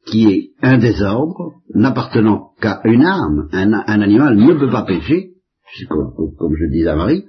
qui 0.06 0.28
est 0.28 0.50
un 0.62 0.78
désordre 0.78 1.52
n'appartenant 1.74 2.52
qu'à 2.60 2.80
une 2.84 3.04
âme. 3.04 3.48
Un, 3.52 3.72
animal 3.72 4.36
ne 4.36 4.54
peut 4.54 4.70
pas 4.70 4.84
pécher, 4.84 5.32
comme, 5.88 6.54
je 6.56 6.70
disais 6.70 6.88
à 6.88 6.96
Marie, 6.96 7.24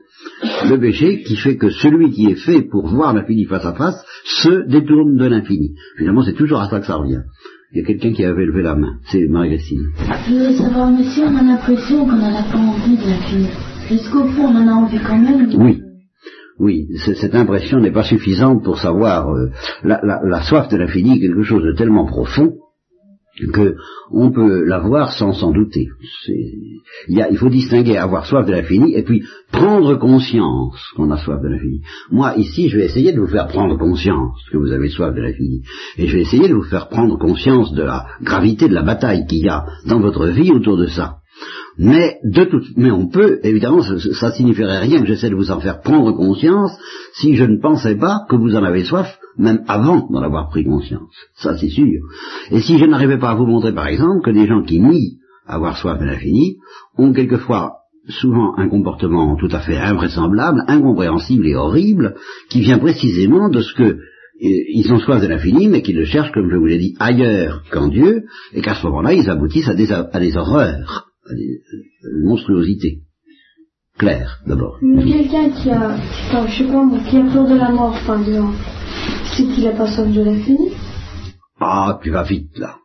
le 0.69 0.77
péché 0.79 1.23
qui 1.23 1.35
fait 1.35 1.57
que 1.57 1.69
celui 1.69 2.11
qui 2.11 2.27
est 2.27 2.35
fait 2.35 2.61
pour 2.61 2.87
voir 2.87 3.13
l'infini 3.13 3.45
face 3.45 3.65
à 3.65 3.73
face 3.73 3.99
se 4.23 4.67
détourne 4.67 5.17
de 5.17 5.25
l'infini. 5.25 5.75
Finalement, 5.97 6.23
c'est 6.23 6.35
toujours 6.35 6.61
à 6.61 6.69
ça 6.69 6.79
que 6.79 6.85
ça 6.85 6.95
revient. 6.95 7.23
Il 7.73 7.79
y 7.79 7.83
a 7.83 7.85
quelqu'un 7.85 8.13
qui 8.13 8.23
avait 8.23 8.45
levé 8.45 8.61
la 8.61 8.75
main, 8.75 8.99
c'est 9.11 9.27
Marie-Christine. 9.27 9.87
Je 10.25 10.33
voulais 10.33 10.53
savoir, 10.53 10.89
si 11.03 11.19
on 11.19 11.35
a 11.35 11.43
l'impression 11.43 12.05
qu'on 12.05 12.15
n'a 12.15 12.43
pas 12.43 12.57
envie 12.57 12.95
de 12.95 13.09
l'infini, 13.09 13.47
est-ce 13.91 14.09
qu'au 14.09 14.25
fond 14.29 14.43
on 14.43 14.55
en 14.55 14.67
a 14.69 14.71
envie 14.71 14.99
quand 14.99 15.17
même 15.17 15.49
Oui. 15.55 15.81
Oui, 16.59 16.87
cette 16.97 17.35
impression 17.35 17.79
n'est 17.79 17.91
pas 17.91 18.03
suffisante 18.03 18.63
pour 18.63 18.79
savoir 18.79 19.29
euh, 19.29 19.51
la, 19.83 20.41
soif 20.43 20.69
de 20.69 20.77
l'infini 20.77 21.17
est 21.17 21.19
quelque 21.19 21.43
chose 21.43 21.63
de 21.63 21.73
tellement 21.73 22.05
profond 22.05 22.53
que 23.53 23.75
on 24.11 24.31
peut 24.31 24.63
l'avoir 24.63 25.11
sans 25.13 25.33
s'en 25.33 25.51
douter. 25.51 25.87
Il, 27.07 27.37
faut 27.37 27.49
distinguer 27.49 27.97
avoir 27.97 28.25
soif 28.25 28.45
de 28.45 28.51
l'infini 28.51 28.95
et 28.95 29.03
puis 29.03 29.23
prendre 29.51 29.95
conscience 29.95 30.81
qu'on 30.95 31.11
a 31.11 31.17
soif 31.17 31.41
de 31.41 31.47
l'infini. 31.47 31.81
Moi, 32.11 32.33
ici, 32.37 32.69
je 32.69 32.77
vais 32.77 32.85
essayer 32.85 33.13
de 33.13 33.19
vous 33.19 33.27
faire 33.27 33.47
prendre 33.47 33.77
conscience 33.77 34.39
que 34.51 34.57
vous 34.57 34.71
avez 34.71 34.89
soif 34.89 35.13
de 35.13 35.21
l'infini. 35.21 35.61
Et 35.97 36.07
je 36.07 36.15
vais 36.15 36.21
essayer 36.21 36.47
de 36.47 36.55
vous 36.55 36.63
faire 36.63 36.89
prendre 36.89 37.17
conscience 37.17 37.73
de 37.73 37.83
la 37.83 38.05
gravité 38.21 38.67
de 38.67 38.73
la 38.73 38.83
bataille 38.83 39.25
qu'il 39.27 39.45
y 39.45 39.49
a 39.49 39.65
dans 39.87 39.99
votre 39.99 40.27
vie 40.27 40.51
autour 40.51 40.77
de 40.77 40.87
ça. 40.87 41.16
Mais 41.77 42.17
de 42.23 42.43
toute, 42.45 42.75
mais 42.75 42.89
on 42.89 43.07
peut, 43.07 43.39
évidemment, 43.43 43.81
ça, 43.81 44.31
signifierait 44.31 44.79
rien 44.79 44.99
que 44.99 45.05
j'essaie 45.05 45.29
de 45.29 45.35
vous 45.35 45.51
en 45.51 45.59
faire 45.59 45.81
prendre 45.81 46.11
conscience 46.13 46.71
si 47.13 47.35
je 47.35 47.43
ne 47.43 47.57
pensais 47.57 47.95
pas 47.95 48.25
que 48.29 48.35
vous 48.35 48.55
en 48.55 48.63
avez 48.63 48.83
soif, 48.83 49.19
même 49.37 49.63
avant 49.67 50.07
d'en 50.09 50.23
avoir 50.23 50.49
pris 50.49 50.63
conscience. 50.63 51.13
Ça, 51.35 51.55
c'est 51.57 51.69
sûr. 51.69 52.01
Et 52.51 52.61
si 52.61 52.79
je 52.79 52.85
n'arrivais 52.85 53.19
pas 53.19 53.31
à 53.31 53.35
vous 53.35 53.45
montrer, 53.45 53.73
par 53.73 53.87
exemple, 53.87 54.25
que 54.25 54.31
des 54.31 54.47
gens 54.47 54.63
qui 54.63 54.79
nient 54.79 55.17
avoir 55.45 55.77
soif 55.77 55.99
de 55.99 56.05
l'infini 56.05 56.57
ont 56.97 57.13
quelquefois 57.13 57.73
souvent 58.09 58.55
un 58.57 58.69
comportement 58.69 59.35
tout 59.35 59.49
à 59.51 59.59
fait 59.59 59.77
invraisemblable, 59.77 60.63
incompréhensible 60.67 61.45
et 61.45 61.55
horrible, 61.55 62.15
qui 62.49 62.61
vient 62.61 62.79
précisément 62.79 63.49
de 63.49 63.61
ce 63.61 63.73
que 63.75 63.97
ils 64.39 64.91
ont 64.93 64.99
soif 64.99 65.21
de 65.21 65.27
l'infini, 65.27 65.67
mais 65.67 65.81
qu'ils 65.81 65.97
le 65.97 66.05
cherchent, 66.05 66.31
comme 66.31 66.49
je 66.49 66.55
vous 66.55 66.67
l'ai 66.67 66.77
dit, 66.77 66.95
ailleurs 66.99 67.63
qu'en 67.71 67.87
Dieu, 67.87 68.25
et 68.53 68.61
qu'à 68.61 68.75
ce 68.75 68.85
moment-là, 68.85 69.13
ils 69.13 69.29
aboutissent 69.29 69.67
à 69.67 69.73
des 69.73 70.37
horreurs 70.37 71.06
une 71.31 72.25
monstruosité. 72.25 73.01
Claire, 73.97 74.41
d'abord. 74.45 74.79
Quelqu'un 74.79 75.49
qui 75.49 75.71
a, 75.71 75.95
enfin, 75.95 76.47
je 76.47 76.57
sais 76.57 76.71
pas, 76.71 76.87
qui 77.09 77.17
a 77.17 77.23
peur 77.23 77.47
de 77.47 77.55
la 77.55 77.71
mort, 77.71 77.97
par 78.05 78.19
exemple, 78.21 78.55
c'est 79.35 79.43
qu'il 79.43 79.67
a 79.67 79.71
pas 79.71 79.87
soif 79.87 80.11
de 80.13 80.21
l'infini? 80.21 80.69
Ah, 81.59 81.99
tu 82.03 82.11
vas 82.11 82.23
vite, 82.23 82.57
là. 82.59 82.77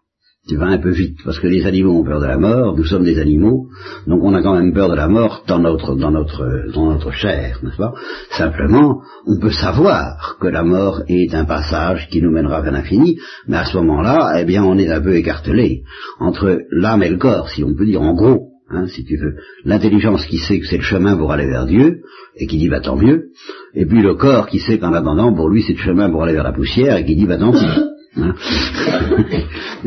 Tu 0.48 0.56
vas 0.56 0.66
un 0.66 0.78
peu 0.78 0.90
vite, 0.90 1.18
parce 1.24 1.38
que 1.38 1.46
les 1.46 1.64
animaux 1.66 2.00
ont 2.00 2.04
peur 2.04 2.18
de 2.18 2.26
la 2.26 2.36
mort, 2.36 2.76
nous 2.76 2.84
sommes 2.84 3.04
des 3.04 3.20
animaux, 3.20 3.68
donc 4.08 4.24
on 4.24 4.34
a 4.34 4.42
quand 4.42 4.54
même 4.54 4.74
peur 4.74 4.88
de 4.88 4.96
la 4.96 5.06
mort 5.06 5.44
dans 5.46 5.60
notre, 5.60 5.94
dans 5.94 6.10
notre, 6.10 6.72
dans 6.74 6.92
notre 6.92 7.12
chair, 7.12 7.60
n'est-ce 7.62 7.76
pas? 7.76 7.92
Simplement, 8.30 9.02
on 9.24 9.38
peut 9.38 9.52
savoir 9.52 10.38
que 10.40 10.48
la 10.48 10.64
mort 10.64 11.02
est 11.06 11.32
un 11.32 11.44
passage 11.44 12.08
qui 12.10 12.20
nous 12.20 12.32
mènera 12.32 12.60
vers 12.60 12.72
l'infini, 12.72 13.20
mais 13.46 13.58
à 13.58 13.64
ce 13.66 13.76
moment-là, 13.76 14.34
eh 14.40 14.44
bien, 14.44 14.64
on 14.64 14.76
est 14.78 14.90
un 14.90 15.00
peu 15.00 15.14
écartelé 15.14 15.84
entre 16.18 16.58
l'âme 16.72 17.04
et 17.04 17.10
le 17.10 17.18
corps, 17.18 17.48
si 17.48 17.62
on 17.62 17.76
peut 17.76 17.86
dire, 17.86 18.02
en 18.02 18.14
gros, 18.14 18.48
hein, 18.68 18.88
si 18.88 19.04
tu 19.04 19.16
veux, 19.18 19.36
l'intelligence 19.64 20.26
qui 20.26 20.38
sait 20.38 20.58
que 20.58 20.66
c'est 20.66 20.78
le 20.78 20.82
chemin 20.82 21.16
pour 21.16 21.30
aller 21.30 21.46
vers 21.46 21.66
Dieu, 21.66 22.00
et 22.34 22.48
qui 22.48 22.58
dit 22.58 22.68
bah, 22.68 22.80
tant 22.80 22.96
mieux, 22.96 23.26
et 23.74 23.86
puis 23.86 24.02
le 24.02 24.16
corps 24.16 24.48
qui 24.48 24.58
sait 24.58 24.80
qu'en 24.80 24.92
attendant, 24.92 25.32
pour 25.32 25.48
lui, 25.48 25.62
c'est 25.62 25.74
le 25.74 25.78
chemin 25.78 26.10
pour 26.10 26.24
aller 26.24 26.32
vers 26.32 26.42
la 26.42 26.52
poussière, 26.52 26.96
et 26.96 27.04
qui 27.04 27.14
dit 27.14 27.26
bah, 27.26 27.38
tant 27.38 27.52
pis. 27.52 27.91
Hein 28.16 28.34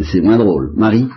c'est 0.01 0.21
moins 0.21 0.38
drôle. 0.38 0.73
Marie 0.75 1.07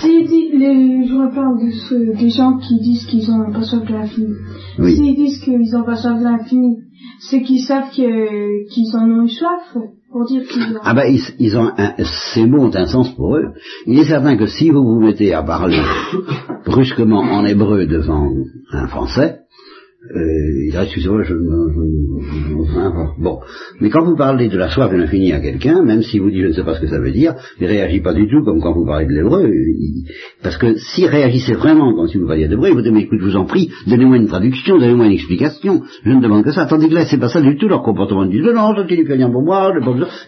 Si 0.00 0.08
les, 0.08 1.06
je 1.06 1.14
reparle 1.14 1.58
de 1.58 2.18
des 2.18 2.30
gens 2.30 2.56
qui 2.58 2.80
disent 2.80 3.06
qu'ils 3.06 3.30
ont 3.30 3.52
pas 3.52 3.62
soif 3.62 3.84
de 3.84 3.92
l'infini. 3.92 4.34
S'ils 4.76 5.16
disent 5.16 5.40
qu'ils 5.40 5.76
ont 5.76 5.84
pas 5.84 5.96
soif 5.96 6.18
de 6.18 6.24
l'infini, 6.24 6.78
c'est 7.20 7.42
qu'ils 7.42 7.60
savent 7.60 7.90
qu'ils 7.90 8.96
en 8.96 9.10
ont 9.10 9.24
eu 9.24 9.28
soif 9.28 9.76
pour 10.10 10.24
dire 10.24 10.42
qu'ils 10.48 10.76
ont... 10.76 10.80
Ah 10.82 10.94
ben, 10.94 11.14
ils, 11.38 11.56
ont 11.58 11.70
un, 11.76 11.94
ces 12.32 12.46
mots 12.46 12.62
ont 12.62 12.74
un 12.74 12.86
sens 12.86 13.10
pour 13.14 13.36
eux. 13.36 13.52
Il 13.86 13.98
est 13.98 14.04
certain 14.04 14.36
que 14.36 14.46
si 14.46 14.70
vous 14.70 14.82
vous 14.82 15.00
mettez 15.00 15.34
à 15.34 15.42
parler 15.42 15.82
brusquement 16.64 17.20
en 17.20 17.44
hébreu 17.44 17.86
devant 17.86 18.30
un 18.72 18.86
français, 18.86 19.40
euh, 20.00 20.68
il 20.68 20.76
excusez-moi, 20.80 21.24
je, 21.24 21.34
je, 21.34 23.20
bon. 23.20 23.40
Mais 23.80 23.90
quand 23.90 24.04
vous 24.04 24.14
parlez 24.14 24.48
de 24.48 24.56
la 24.56 24.68
soif 24.68 24.92
de 24.92 24.96
l'infini 24.96 25.32
à 25.32 25.40
quelqu'un, 25.40 25.82
même 25.82 26.02
si 26.02 26.20
vous 26.20 26.30
dites 26.30 26.42
je 26.42 26.46
ne 26.46 26.52
sais 26.52 26.62
pas 26.62 26.76
ce 26.76 26.80
que 26.80 26.86
ça 26.86 27.00
veut 27.00 27.10
dire, 27.10 27.34
il 27.60 27.66
réagit 27.66 28.00
pas 28.00 28.14
du 28.14 28.28
tout 28.28 28.44
comme 28.44 28.60
quand 28.60 28.72
vous 28.72 28.86
parlez 28.86 29.06
de 29.06 29.12
l'hébreu. 29.12 29.50
Parce 30.40 30.56
que 30.56 30.76
s'il 30.76 31.06
réagissait 31.06 31.54
vraiment 31.54 31.96
comme 31.96 32.06
si 32.06 32.16
vous 32.16 32.28
parliez 32.28 32.46
d'hébreu, 32.46 32.68
il 32.68 32.74
vous 32.74 32.82
dirait 32.82 32.94
mais 32.94 33.02
écoute, 33.02 33.18
je 33.20 33.24
vous 33.24 33.36
en 33.36 33.44
prie, 33.44 33.70
donnez-moi 33.88 34.18
une 34.18 34.28
traduction, 34.28 34.78
donnez-moi 34.78 35.06
une 35.06 35.12
explication. 35.12 35.82
Je 36.04 36.10
ne 36.10 36.22
demande 36.22 36.44
que 36.44 36.52
ça. 36.52 36.66
Tandis 36.66 36.88
que 36.88 36.94
là, 36.94 37.04
c'est 37.04 37.18
pas 37.18 37.28
ça 37.28 37.40
du 37.40 37.56
tout 37.56 37.66
leur 37.66 37.82
comportement. 37.82 38.22
Ils 38.22 38.30
disent 38.30 38.54
non, 38.54 38.72
plus 38.86 39.12
rien 39.12 39.30
pour 39.30 39.42
moi, 39.42 39.72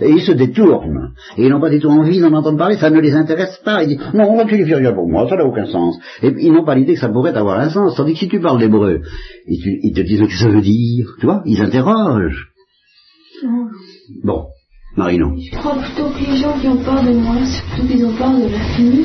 et 0.01 0.11
ils 0.11 0.23
se 0.23 0.33
détournent. 0.33 1.13
Et 1.39 1.45
ils 1.45 1.49
n'ont 1.49 1.61
pas 1.61 1.71
du 1.71 1.79
tout 1.79 1.89
envie 1.89 2.19
d'en 2.19 2.33
entendre 2.33 2.59
parler, 2.59 2.75
ça 2.75 2.91
ne 2.91 2.99
les 2.99 3.13
intéresse 3.13 3.61
pas. 3.65 3.85
Ils 3.85 3.91
disent 3.91 4.01
non, 4.15 4.37
ne 4.37 4.75
rien 4.75 4.93
pour 4.93 5.09
moi, 5.09 5.29
ça 5.29 5.37
n'a 5.37 5.47
aucun 5.47 5.67
sens. 5.67 5.97
Et 6.25 6.33
ils 6.39 6.53
n'ont 6.53 6.65
pas 6.65 6.75
l'idée 6.75 6.95
que 6.95 7.01
ça 7.01 7.09
pourrait 7.09 7.37
avoir 7.37 7.61
un 7.61 7.71
sens. 7.71 7.95
Tandis 7.95 8.15
que 8.15 8.19
si 8.19 8.29
tu 8.29 8.41
parles 8.41 8.59
d'hébreu, 8.59 9.01
ils 9.83 9.93
te 9.93 10.01
disent 10.01 10.21
ce 10.21 10.25
que 10.25 10.33
ça 10.33 10.49
veut 10.49 10.61
dire, 10.61 11.07
tu 11.19 11.27
vois, 11.27 11.43
ils 11.47 11.61
interrogent. 11.61 12.49
Bon, 14.23 14.47
Marino. 14.97 15.35
Je 15.37 15.57
crois 15.57 15.77
plutôt 15.77 16.09
que 16.11 16.31
les 16.31 16.37
gens 16.37 16.59
qui 16.59 16.69
ont 16.69 16.83
peur 16.83 17.03
de 17.03 17.13
moi, 17.13 17.37
c'est 17.45 17.63
plutôt 17.73 17.89
qu'ils 17.89 18.05
ont 18.07 18.17
peur 18.17 18.33
de 18.33 18.43
l'infini. 18.43 19.05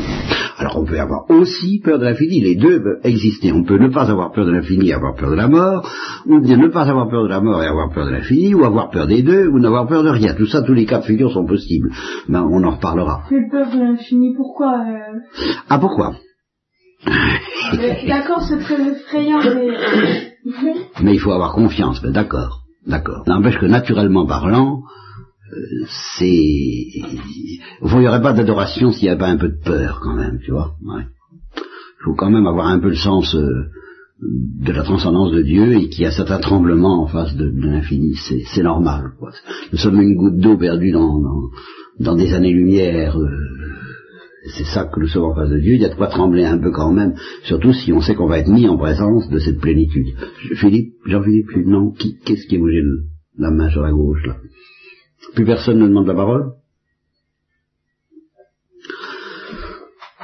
Alors 0.57 0.77
on 0.79 0.85
peut 0.85 0.99
avoir 0.99 1.29
aussi 1.29 1.81
peur 1.83 1.99
de 1.99 2.05
l'infini, 2.05 2.39
les 2.39 2.55
deux 2.55 2.81
peuvent 2.81 3.01
exister. 3.03 3.51
On 3.51 3.63
peut 3.63 3.77
ne 3.77 3.89
pas 3.89 4.09
avoir 4.09 4.31
peur 4.31 4.45
de 4.45 4.51
l'infini 4.51 4.89
et 4.89 4.93
avoir 4.93 5.15
peur 5.15 5.29
de 5.29 5.35
la 5.35 5.47
mort, 5.47 5.89
ou 6.25 6.39
bien 6.39 6.57
ne 6.57 6.69
pas 6.69 6.89
avoir 6.89 7.09
peur 7.09 7.23
de 7.23 7.29
la 7.29 7.41
mort 7.41 7.61
et 7.61 7.67
avoir 7.67 7.93
peur 7.93 8.05
de 8.05 8.11
l'infini, 8.11 8.53
ou 8.53 8.63
avoir 8.63 8.89
peur 8.89 9.05
des 9.05 9.21
deux, 9.21 9.47
ou 9.47 9.59
n'avoir 9.59 9.85
peur 9.87 10.03
de 10.03 10.09
rien. 10.09 10.33
Tout 10.33 10.47
ça, 10.47 10.61
tous 10.61 10.73
les 10.73 10.85
cas 10.85 10.99
de 10.99 11.05
figure 11.05 11.31
sont 11.31 11.45
possibles. 11.45 11.91
Ben, 12.29 12.47
on 12.49 12.63
en 12.63 12.71
reparlera. 12.71 13.23
J'ai 13.29 13.49
peur 13.51 13.69
de 13.69 13.79
l'infini, 13.79 14.33
pourquoi 14.35 14.79
euh... 14.79 15.19
Ah 15.69 15.77
pourquoi? 15.77 16.15
D'accord, 18.07 18.41
c'est 18.47 18.59
très 18.59 18.81
effrayant, 18.81 19.39
mais 19.43 20.34
mais 21.01 21.13
il 21.13 21.19
faut 21.19 21.31
avoir 21.31 21.53
confiance, 21.53 22.01
ben, 22.01 22.11
d'accord, 22.11 22.63
d'accord. 22.85 23.23
N'empêche 23.27 23.57
que 23.57 23.65
naturellement 23.65 24.25
parlant, 24.25 24.83
euh, 25.51 25.85
c'est... 26.15 26.25
Il 26.25 27.59
n'y 27.81 28.07
aurait 28.07 28.21
pas 28.21 28.33
d'adoration 28.33 28.91
s'il 28.91 29.03
n'y 29.03 29.09
avait 29.09 29.19
pas 29.19 29.29
un 29.29 29.37
peu 29.37 29.49
de 29.49 29.61
peur 29.63 29.99
quand 30.01 30.15
même, 30.15 30.39
tu 30.43 30.51
vois. 30.51 30.75
Il 30.85 32.03
faut 32.03 32.15
quand 32.15 32.29
même 32.29 32.47
avoir 32.47 32.67
un 32.67 32.79
peu 32.79 32.89
le 32.89 32.95
sens 32.95 33.35
euh, 33.35 33.69
de 34.21 34.71
la 34.71 34.83
transcendance 34.83 35.31
de 35.31 35.41
Dieu 35.41 35.73
et 35.73 35.89
qu'il 35.89 36.03
y 36.03 36.07
a 36.07 36.11
certains 36.11 36.39
tremblements 36.39 37.03
en 37.03 37.07
face 37.07 37.35
de, 37.35 37.51
l'infini. 37.55 38.15
C'est 38.15 38.63
normal. 38.63 39.11
Quoi. 39.19 39.31
Nous 39.71 39.77
sommes 39.77 40.01
une 40.01 40.15
goutte 40.15 40.37
d'eau 40.37 40.57
perdue 40.57 40.91
dans, 40.91 41.21
dans, 41.99 42.15
des 42.15 42.33
années-lumière. 42.33 43.17
Euh, 43.17 43.29
c'est 44.49 44.65
ça 44.65 44.85
que 44.85 44.99
nous 44.99 45.07
sommes 45.07 45.25
en 45.25 45.35
face 45.35 45.49
de 45.49 45.59
Dieu, 45.59 45.75
il 45.75 45.81
y 45.81 45.85
a 45.85 45.89
de 45.89 45.95
quoi 45.95 46.07
trembler 46.07 46.45
un 46.45 46.57
peu 46.57 46.71
quand 46.71 46.91
même, 46.91 47.15
surtout 47.43 47.73
si 47.73 47.91
on 47.91 48.01
sait 48.01 48.15
qu'on 48.15 48.27
va 48.27 48.39
être 48.39 48.49
mis 48.49 48.67
en 48.67 48.77
présence 48.77 49.29
de 49.29 49.39
cette 49.39 49.59
plénitude. 49.59 50.15
Philippe, 50.55 50.93
Jean-Philippe, 51.05 51.55
non, 51.65 51.91
qui, 51.91 52.17
qu'est-ce 52.19 52.47
qui 52.47 52.55
a 52.55 52.59
bougé 52.59 52.81
la 53.37 53.51
main 53.51 53.69
sur 53.69 53.81
la 53.81 53.91
gauche 53.91 54.25
là? 54.25 54.37
Plus 55.33 55.45
personne 55.45 55.79
ne 55.79 55.87
demande 55.87 56.07
la 56.07 56.13
parole? 56.13 56.51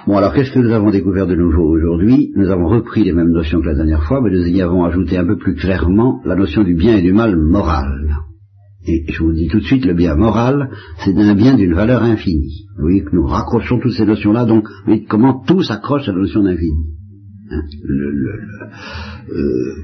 Bon, 0.07 0.17
alors 0.17 0.34
qu'est-ce 0.34 0.51
que 0.51 0.60
nous 0.60 0.73
avons 0.73 0.89
découvert 0.89 1.27
de 1.27 1.36
nouveau 1.36 1.63
aujourd'hui? 1.63 2.31
Nous 2.36 2.49
avons 2.49 2.67
repris 2.67 3.03
les 3.03 3.13
mêmes 3.13 3.31
notions 3.31 3.62
que 3.62 3.67
la 3.67 3.75
dernière 3.75 4.03
fois, 4.03 4.19
mais 4.21 4.31
nous 4.31 4.47
y 4.47 4.62
avons 4.62 4.84
ajouté 4.84 5.17
un 5.17 5.25
peu 5.25 5.38
plus 5.38 5.55
clairement 5.55 6.21
la 6.25 6.36
notion 6.36 6.63
du 6.63 6.73
bien 6.73 6.97
et 6.97 7.01
du 7.01 7.13
mal 7.13 7.36
moral. 7.36 8.30
Et 8.87 9.05
je 9.11 9.23
vous 9.23 9.33
dis 9.33 9.47
tout 9.47 9.59
de 9.59 9.65
suite, 9.65 9.85
le 9.85 9.93
bien 9.93 10.15
moral, 10.15 10.71
c'est 11.05 11.15
un 11.15 11.35
bien 11.35 11.55
d'une 11.55 11.73
valeur 11.73 12.01
infinie. 12.01 12.65
Vous 12.77 12.83
voyez 12.83 13.03
que 13.03 13.15
nous 13.15 13.27
raccrochons 13.27 13.79
toutes 13.79 13.93
ces 13.93 14.05
notions-là, 14.05 14.45
donc 14.45 14.67
comment 15.07 15.43
tout 15.45 15.61
s'accroche 15.61 16.09
à 16.09 16.13
la 16.13 16.19
notion 16.19 16.41
d'infini. 16.41 16.87
Hein, 17.51 17.61
euh, 19.29 19.75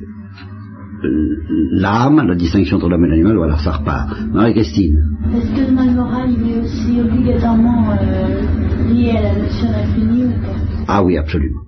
l'âme, 1.74 2.28
la 2.28 2.36
distinction 2.36 2.78
entre 2.78 2.90
l'homme 2.90 3.06
et 3.06 3.10
l'animal, 3.10 3.38
voilà, 3.38 3.58
ça 3.58 3.74
repart. 3.74 4.18
Marie-Christine. 4.34 4.98
Est-ce 5.32 5.56
que 5.56 5.70
le 5.70 5.76
mal 5.76 5.94
moral 5.94 6.32
il 6.32 6.52
est 6.52 6.60
aussi 6.60 7.00
obligatoirement 7.00 7.92
euh, 7.92 8.92
lié 8.92 9.12
à 9.12 9.22
la 9.22 9.44
notion 9.44 9.68
d'infini 9.70 10.26
ou 10.26 10.32
pas? 10.42 10.56
Ah 10.88 11.04
oui, 11.04 11.18
absolument. 11.18 11.62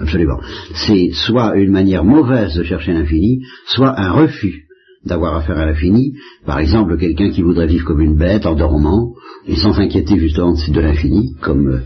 Absolument. 0.00 0.38
C'est 0.74 1.10
soit 1.12 1.56
une 1.56 1.72
manière 1.72 2.04
mauvaise 2.04 2.54
de 2.54 2.62
chercher 2.62 2.92
l'infini, 2.92 3.42
soit 3.66 3.98
un 3.98 4.12
refus 4.12 4.65
d'avoir 5.06 5.36
affaire 5.36 5.58
à 5.58 5.66
l'infini. 5.66 6.14
Par 6.44 6.58
exemple, 6.58 6.98
quelqu'un 6.98 7.30
qui 7.30 7.42
voudrait 7.42 7.66
vivre 7.66 7.84
comme 7.84 8.00
une 8.00 8.16
bête 8.16 8.46
en 8.46 8.54
dormant 8.54 9.14
et 9.46 9.56
sans 9.56 9.72
s'inquiéter 9.72 10.18
justement 10.18 10.54
de 10.54 10.80
l'infini, 10.80 11.34
comme 11.40 11.68
euh, 11.68 11.78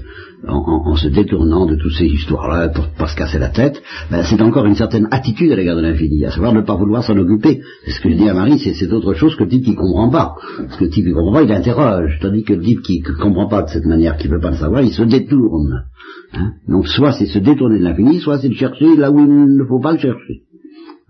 en, 0.49 0.97
se 0.97 1.09
détournant 1.09 1.67
de 1.67 1.77
toutes 1.77 1.93
ces 1.93 2.07
histoires-là 2.07 2.69
pour 2.69 2.89
pas 2.89 3.09
se 3.09 3.17
casser 3.17 3.39
la 3.39 3.51
tête, 3.51 3.81
ben, 4.11 4.23
c'est 4.25 4.41
encore 4.41 4.67
une 4.67 4.75
certaine 4.75 5.07
attitude 5.11 5.53
à 5.53 5.57
l'égard 5.57 5.77
de 5.77 5.83
l'infini, 5.83 6.25
à 6.25 6.31
savoir 6.31 6.55
ne 6.55 6.63
pas 6.63 6.77
vouloir 6.77 7.05
s'en 7.05 7.17
occuper. 7.17 7.61
C'est 7.85 7.93
ce 7.93 8.01
que 8.01 8.11
je 8.11 8.17
dis 8.17 8.29
à 8.29 8.35
Marie, 8.35 8.59
c'est 8.59 8.93
autre 8.93 9.15
chose 9.15 9.37
que 9.37 9.45
le 9.45 9.51
type 9.51 9.65
qui 9.65 9.75
comprend 9.75 10.09
pas. 10.09 10.37
Parce 10.57 10.77
que 10.79 10.85
le 10.85 10.91
type 10.91 11.05
qui 11.05 11.13
comprend 11.13 11.33
pas, 11.33 11.43
il 11.43 11.53
interroge, 11.53 12.19
tandis 12.21 12.43
que 12.43 12.55
le 12.55 12.63
type 12.63 12.83
qui 12.83 13.03
ne 13.03 13.23
comprend 13.23 13.49
pas 13.49 13.63
de 13.63 13.69
cette 13.69 13.87
manière, 13.87 14.17
qui 14.17 14.29
ne 14.29 14.35
veut 14.35 14.41
pas 14.41 14.51
le 14.51 14.57
savoir, 14.57 14.83
il 14.83 14.93
se 14.93 15.03
détourne. 15.03 15.85
Hein? 16.33 16.53
Donc 16.69 16.89
soit 16.89 17.13
c'est 17.13 17.27
se 17.27 17.39
détourner 17.39 17.79
de 17.79 17.85
l'infini, 17.85 18.21
soit 18.21 18.39
c'est 18.39 18.49
le 18.49 18.55
chercher 18.55 18.97
là 18.97 19.11
où 19.11 19.19
il 19.19 19.57
ne 19.57 19.65
faut 19.65 19.81
pas 19.81 19.93
le 19.93 19.99
chercher. 19.99 20.43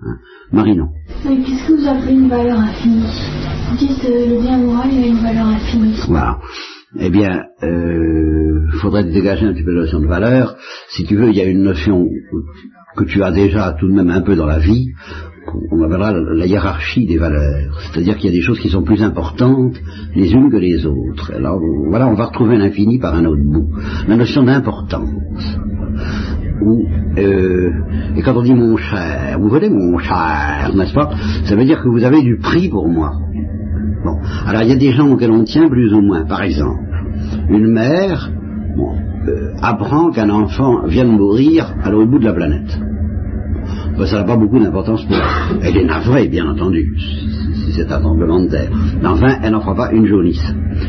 Hein. 0.02 0.16
Marie, 0.52 0.76
non. 0.76 0.88
Qu'est-ce 1.22 1.68
que 1.68 1.72
vous 1.80 1.88
appelez 1.88 2.14
une 2.14 2.28
valeur 2.28 2.58
infinie 2.58 3.04
Vous 3.70 3.76
dites 3.76 4.04
euh, 4.04 4.26
le 4.28 4.40
bien 4.40 4.58
moral, 4.58 4.88
il 4.92 5.04
a 5.04 5.06
une 5.06 5.22
valeur 5.22 5.46
infinie. 5.46 5.96
Voilà 6.08 6.38
eh 6.98 7.10
bien, 7.10 7.44
il 7.62 7.68
euh, 7.68 8.66
faudrait 8.80 9.04
dégager 9.04 9.46
un 9.46 9.52
petit 9.52 9.62
peu 9.62 9.72
la 9.72 9.82
notion 9.82 10.00
de 10.00 10.06
valeur. 10.06 10.56
Si 10.88 11.04
tu 11.04 11.16
veux, 11.16 11.28
il 11.28 11.36
y 11.36 11.40
a 11.40 11.44
une 11.44 11.62
notion 11.62 12.08
que 12.96 13.04
tu 13.04 13.22
as 13.22 13.30
déjà 13.30 13.76
tout 13.78 13.86
de 13.86 13.92
même 13.92 14.10
un 14.10 14.22
peu 14.22 14.34
dans 14.34 14.46
la 14.46 14.58
vie, 14.58 14.88
on 15.70 15.82
appellera 15.82 16.12
la 16.12 16.46
hiérarchie 16.46 17.06
des 17.06 17.18
valeurs. 17.18 17.80
C'est-à-dire 17.80 18.16
qu'il 18.16 18.26
y 18.26 18.34
a 18.34 18.36
des 18.36 18.42
choses 18.42 18.58
qui 18.58 18.68
sont 18.68 18.82
plus 18.82 19.02
importantes 19.02 19.76
les 20.14 20.32
unes 20.32 20.50
que 20.50 20.56
les 20.56 20.84
autres. 20.84 21.32
Alors 21.34 21.60
voilà, 21.88 22.08
on 22.08 22.14
va 22.14 22.26
retrouver 22.26 22.56
l'infini 22.56 22.98
par 22.98 23.14
un 23.14 23.24
autre 23.24 23.42
bout. 23.42 23.70
La 24.08 24.16
notion 24.16 24.42
d'importance. 24.42 25.08
Euh, 26.62 27.70
et 28.16 28.22
quand 28.22 28.36
on 28.36 28.42
dit 28.42 28.54
mon 28.54 28.76
cher, 28.76 29.38
vous 29.40 29.48
voyez 29.48 29.70
mon 29.70 29.98
cher, 29.98 30.70
n'est-ce 30.74 30.94
pas? 30.94 31.10
Ça 31.44 31.56
veut 31.56 31.64
dire 31.64 31.82
que 31.82 31.88
vous 31.88 32.04
avez 32.04 32.22
du 32.22 32.36
prix 32.36 32.68
pour 32.68 32.88
moi. 32.88 33.12
Bon, 34.04 34.16
alors 34.46 34.62
il 34.62 34.68
y 34.68 34.72
a 34.72 34.76
des 34.76 34.92
gens 34.92 35.10
auxquels 35.10 35.30
on 35.30 35.44
tient 35.44 35.68
plus 35.68 35.92
ou 35.92 36.00
moins. 36.00 36.24
Par 36.24 36.42
exemple, 36.42 36.80
une 37.48 37.66
mère 37.66 38.30
euh, 39.28 39.52
apprend 39.62 40.10
qu'un 40.10 40.30
enfant 40.30 40.86
vient 40.86 41.04
de 41.04 41.10
mourir 41.10 41.74
à 41.82 41.90
l'autre 41.90 42.10
bout 42.10 42.18
de 42.18 42.24
la 42.24 42.32
planète. 42.32 42.80
Ben, 43.98 44.06
ça 44.06 44.18
n'a 44.18 44.24
pas 44.24 44.36
beaucoup 44.36 44.58
d'importance 44.58 45.04
pour 45.04 45.16
elle. 45.16 45.58
Elle 45.62 45.76
est 45.76 45.84
navrée, 45.84 46.28
bien 46.28 46.48
entendu, 46.48 46.94
si 46.98 47.72
c'est 47.74 47.90
un 47.92 48.00
tremblement 48.00 48.40
de 48.40 48.48
terre. 48.48 48.70
Mais 49.02 49.08
enfin, 49.08 49.36
elle 49.42 49.52
n'en 49.52 49.60
fera 49.60 49.74
pas 49.74 49.92
une 49.92 50.06
jaunisse. 50.06 50.44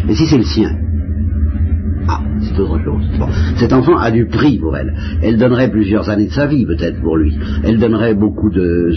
Et 0.07 0.15
si 0.15 0.25
c'est 0.27 0.37
le 0.37 0.43
sien? 0.43 0.69
Ah, 2.07 2.21
c'est 2.41 2.59
autre 2.59 2.83
chose. 2.83 3.03
Cet 3.57 3.73
enfant 3.73 3.97
a 3.97 4.11
du 4.11 4.25
prix 4.27 4.57
pour 4.57 4.75
elle. 4.75 4.93
Elle 5.21 5.37
donnerait 5.37 5.69
plusieurs 5.69 6.09
années 6.09 6.27
de 6.27 6.31
sa 6.31 6.47
vie, 6.47 6.65
peut-être, 6.65 7.01
pour 7.01 7.17
lui. 7.17 7.37
Elle 7.63 7.79
donnerait 7.79 8.15
beaucoup 8.15 8.49
de, 8.49 8.93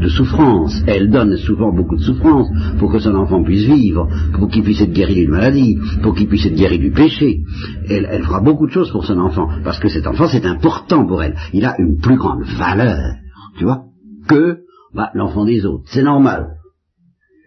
de, 0.00 0.08
souffrance. 0.08 0.82
Elle 0.86 1.10
donne 1.10 1.36
souvent 1.36 1.72
beaucoup 1.72 1.96
de 1.96 2.02
souffrance 2.02 2.48
pour 2.78 2.90
que 2.90 2.98
son 2.98 3.14
enfant 3.14 3.42
puisse 3.42 3.66
vivre, 3.66 4.08
pour 4.32 4.48
qu'il 4.48 4.62
puisse 4.62 4.80
être 4.80 4.92
guéri 4.92 5.14
d'une 5.14 5.30
maladie, 5.30 5.78
pour 6.02 6.14
qu'il 6.14 6.28
puisse 6.28 6.46
être 6.46 6.56
guéri 6.56 6.78
du 6.78 6.90
péché. 6.90 7.42
Elle, 7.88 8.08
elle 8.10 8.22
fera 8.22 8.40
beaucoup 8.40 8.66
de 8.66 8.72
choses 8.72 8.90
pour 8.90 9.04
son 9.04 9.18
enfant, 9.18 9.48
parce 9.64 9.78
que 9.78 9.88
cet 9.88 10.06
enfant, 10.06 10.26
c'est 10.26 10.46
important 10.46 11.06
pour 11.06 11.22
elle. 11.22 11.36
Il 11.52 11.64
a 11.64 11.74
une 11.78 11.98
plus 11.98 12.16
grande 12.16 12.42
valeur, 12.58 13.14
tu 13.58 13.64
vois, 13.64 13.84
que 14.28 14.58
bah, 14.94 15.10
l'enfant 15.14 15.44
des 15.44 15.64
autres. 15.64 15.84
C'est 15.86 16.02
normal. 16.02 16.56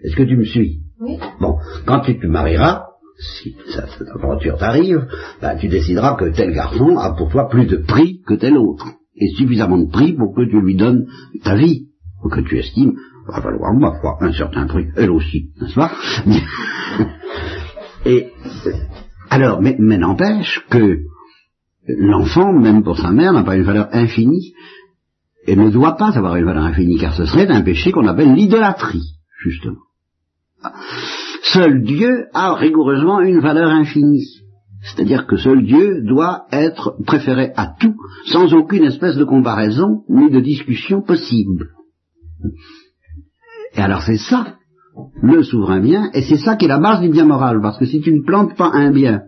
Est-ce 0.03 0.15
que 0.15 0.23
tu 0.23 0.37
me 0.37 0.45
suis? 0.45 0.81
Oui. 0.99 1.17
Bon, 1.39 1.57
quand 1.85 2.01
tu 2.01 2.19
te 2.19 2.27
marieras, 2.27 2.84
si 3.17 3.55
cette 3.69 4.07
aventure 4.13 4.57
t'arrive, 4.57 5.07
ben, 5.41 5.57
tu 5.57 5.67
décideras 5.67 6.15
que 6.15 6.25
tel 6.35 6.53
garçon 6.53 6.97
a 6.97 7.13
pour 7.15 7.29
toi 7.29 7.47
plus 7.47 7.65
de 7.65 7.77
prix 7.77 8.21
que 8.27 8.33
tel 8.33 8.57
autre, 8.57 8.87
et 9.15 9.29
suffisamment 9.35 9.77
de 9.77 9.89
prix 9.89 10.13
pour 10.13 10.35
que 10.35 10.41
tu 10.41 10.59
lui 10.61 10.75
donnes 10.75 11.07
ta 11.43 11.55
vie, 11.55 11.87
ou 12.23 12.29
que 12.29 12.41
tu 12.41 12.57
estimes 12.57 12.95
va 13.27 13.39
valoir, 13.39 13.73
ma 13.73 13.99
foi, 13.99 14.17
un 14.21 14.33
certain 14.33 14.67
prix, 14.67 14.87
elle 14.95 15.09
aussi, 15.09 15.49
n'est-ce 15.59 15.75
pas? 15.75 15.91
Et 18.05 18.31
alors, 19.29 19.61
mais, 19.61 19.75
mais 19.79 19.97
n'empêche 19.97 20.63
que 20.69 20.99
l'enfant, 21.87 22.53
même 22.53 22.83
pour 22.83 22.97
sa 22.97 23.11
mère, 23.11 23.33
n'a 23.33 23.43
pas 23.43 23.55
une 23.55 23.63
valeur 23.63 23.89
infinie, 23.91 24.53
et 25.47 25.55
ne 25.55 25.69
doit 25.69 25.95
pas 25.97 26.17
avoir 26.17 26.35
une 26.35 26.45
valeur 26.45 26.65
infinie, 26.65 26.99
car 26.99 27.15
ce 27.15 27.25
serait 27.25 27.47
un 27.47 27.61
péché 27.61 27.91
qu'on 27.91 28.07
appelle 28.07 28.33
l'idolâtrie, 28.33 29.15
justement. 29.43 29.81
Seul 31.55 31.83
Dieu 31.83 32.25
a 32.33 32.53
rigoureusement 32.55 33.21
une 33.21 33.39
valeur 33.39 33.69
infinie. 33.69 34.27
C'est-à-dire 34.81 35.25
que 35.25 35.37
seul 35.37 35.63
Dieu 35.63 36.03
doit 36.03 36.47
être 36.51 36.97
préféré 37.07 37.53
à 37.55 37.73
tout, 37.79 37.95
sans 38.25 38.53
aucune 38.53 38.83
espèce 38.83 39.15
de 39.15 39.23
comparaison 39.23 40.03
ni 40.09 40.29
de 40.29 40.41
discussion 40.41 41.01
possible. 41.01 41.69
Et 43.73 43.79
alors 43.79 44.01
c'est 44.01 44.17
ça, 44.17 44.57
le 45.21 45.43
souverain 45.43 45.79
bien, 45.79 46.09
et 46.13 46.23
c'est 46.23 46.37
ça 46.37 46.57
qui 46.57 46.65
est 46.65 46.69
la 46.69 46.79
base 46.79 46.99
du 46.99 47.09
bien 47.09 47.25
moral, 47.25 47.61
parce 47.61 47.79
que 47.79 47.85
si 47.85 48.01
tu 48.01 48.13
ne 48.13 48.25
plantes 48.25 48.57
pas 48.57 48.71
un 48.73 48.91
bien 48.91 49.21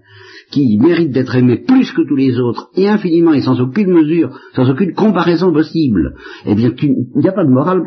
qui 0.52 0.78
mérite 0.78 1.12
d'être 1.12 1.36
aimé 1.36 1.64
plus 1.68 1.92
que 1.92 2.08
tous 2.08 2.16
les 2.16 2.40
autres, 2.40 2.70
et 2.76 2.88
infiniment, 2.88 3.34
et 3.34 3.42
sans 3.42 3.60
aucune 3.60 3.92
mesure, 3.92 4.30
sans 4.56 4.70
aucune 4.70 4.94
comparaison 4.94 5.52
possible, 5.52 6.16
eh 6.46 6.56
bien, 6.56 6.72
il 6.82 6.96
n'y 7.16 7.28
a 7.28 7.34
pas 7.34 7.44
de 7.44 7.52
morale 7.52 7.84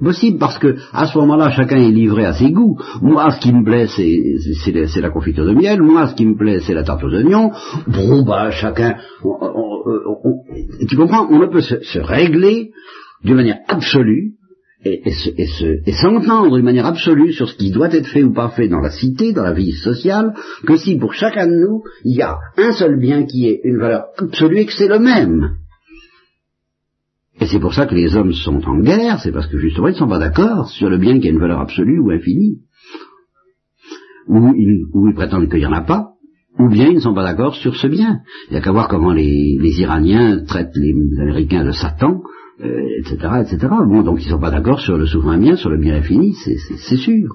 possible, 0.00 0.38
parce 0.38 0.58
que 0.58 0.76
à 0.92 1.06
ce 1.06 1.18
moment-là, 1.18 1.50
chacun 1.50 1.78
est 1.78 1.90
livré 1.90 2.24
à 2.24 2.32
ses 2.32 2.52
goûts. 2.52 2.78
Moi, 3.02 3.30
ce 3.30 3.40
qui 3.40 3.52
me 3.52 3.64
plaît, 3.64 3.86
c'est 3.88 5.00
la 5.00 5.10
confiture 5.10 5.44
de 5.44 5.54
miel, 5.54 5.82
moi, 5.82 6.06
ce 6.06 6.14
qui 6.14 6.26
me 6.26 6.36
plaît, 6.36 6.60
c'est 6.60 6.74
la 6.74 6.84
tarte 6.84 7.02
aux 7.02 7.12
oignons. 7.12 7.50
Bon, 7.86 8.22
bah, 8.22 8.50
chacun... 8.50 8.96
tu 10.88 10.96
comprends 10.96 11.26
On 11.30 11.38
ne 11.38 11.46
peut 11.46 11.62
se 11.62 11.98
régler 11.98 12.70
d'une 13.24 13.36
manière 13.36 13.58
absolue 13.66 14.37
et, 14.84 15.92
s'entendre 15.92 16.54
d'une 16.54 16.64
manière 16.64 16.86
absolue 16.86 17.32
sur 17.32 17.48
ce 17.48 17.56
qui 17.56 17.70
doit 17.70 17.92
être 17.92 18.06
fait 18.06 18.22
ou 18.22 18.32
pas 18.32 18.50
fait 18.50 18.68
dans 18.68 18.80
la 18.80 18.90
cité, 18.90 19.32
dans 19.32 19.42
la 19.42 19.52
vie 19.52 19.72
sociale, 19.72 20.34
que 20.66 20.76
si 20.76 20.96
pour 20.96 21.14
chacun 21.14 21.46
de 21.46 21.56
nous, 21.56 21.82
il 22.04 22.16
y 22.16 22.22
a 22.22 22.38
un 22.56 22.72
seul 22.72 22.98
bien 22.98 23.24
qui 23.24 23.48
est 23.48 23.60
une 23.64 23.78
valeur 23.78 24.04
absolue 24.16 24.58
et 24.58 24.66
que 24.66 24.72
c'est 24.72 24.88
le 24.88 25.00
même. 25.00 25.56
Et 27.40 27.46
c'est 27.46 27.60
pour 27.60 27.74
ça 27.74 27.86
que 27.86 27.94
les 27.94 28.16
hommes 28.16 28.32
sont 28.32 28.62
en 28.66 28.80
guerre, 28.80 29.20
c'est 29.20 29.32
parce 29.32 29.46
que 29.46 29.58
justement 29.58 29.88
ils 29.88 29.92
ne 29.92 29.98
sont 29.98 30.08
pas 30.08 30.18
d'accord 30.18 30.68
sur 30.68 30.90
le 30.90 30.98
bien 30.98 31.18
qui 31.20 31.28
a 31.28 31.30
une 31.30 31.38
valeur 31.38 31.60
absolue 31.60 31.98
ou 31.98 32.10
infinie. 32.10 32.58
Ou 34.26 34.52
ils, 34.54 35.14
prétendent 35.14 35.48
qu'il 35.48 35.60
n'y 35.60 35.66
en 35.66 35.72
a 35.72 35.80
pas, 35.80 36.10
ou 36.58 36.68
bien 36.68 36.88
ils 36.88 36.96
ne 36.96 37.00
sont 37.00 37.14
pas 37.14 37.22
d'accord 37.22 37.54
sur 37.54 37.76
ce 37.76 37.86
bien. 37.86 38.20
Il 38.48 38.52
n'y 38.52 38.58
a 38.58 38.60
qu'à 38.60 38.72
voir 38.72 38.88
comment 38.88 39.12
les, 39.12 39.56
Iraniens 39.80 40.44
traitent 40.44 40.76
les 40.76 40.94
Américains 41.20 41.64
de 41.64 41.70
Satan, 41.70 42.20
euh, 42.60 43.00
etc. 43.42 43.56
Bon, 43.86 44.02
donc 44.02 44.24
ils 44.24 44.28
sont 44.28 44.40
pas 44.40 44.50
d'accord 44.50 44.80
sur 44.80 44.98
le 44.98 45.06
souverain 45.06 45.38
bien, 45.38 45.56
sur 45.56 45.70
le 45.70 45.78
bien 45.78 45.96
infini, 45.96 46.34
c'est 46.34 46.96
sûr. 46.96 47.28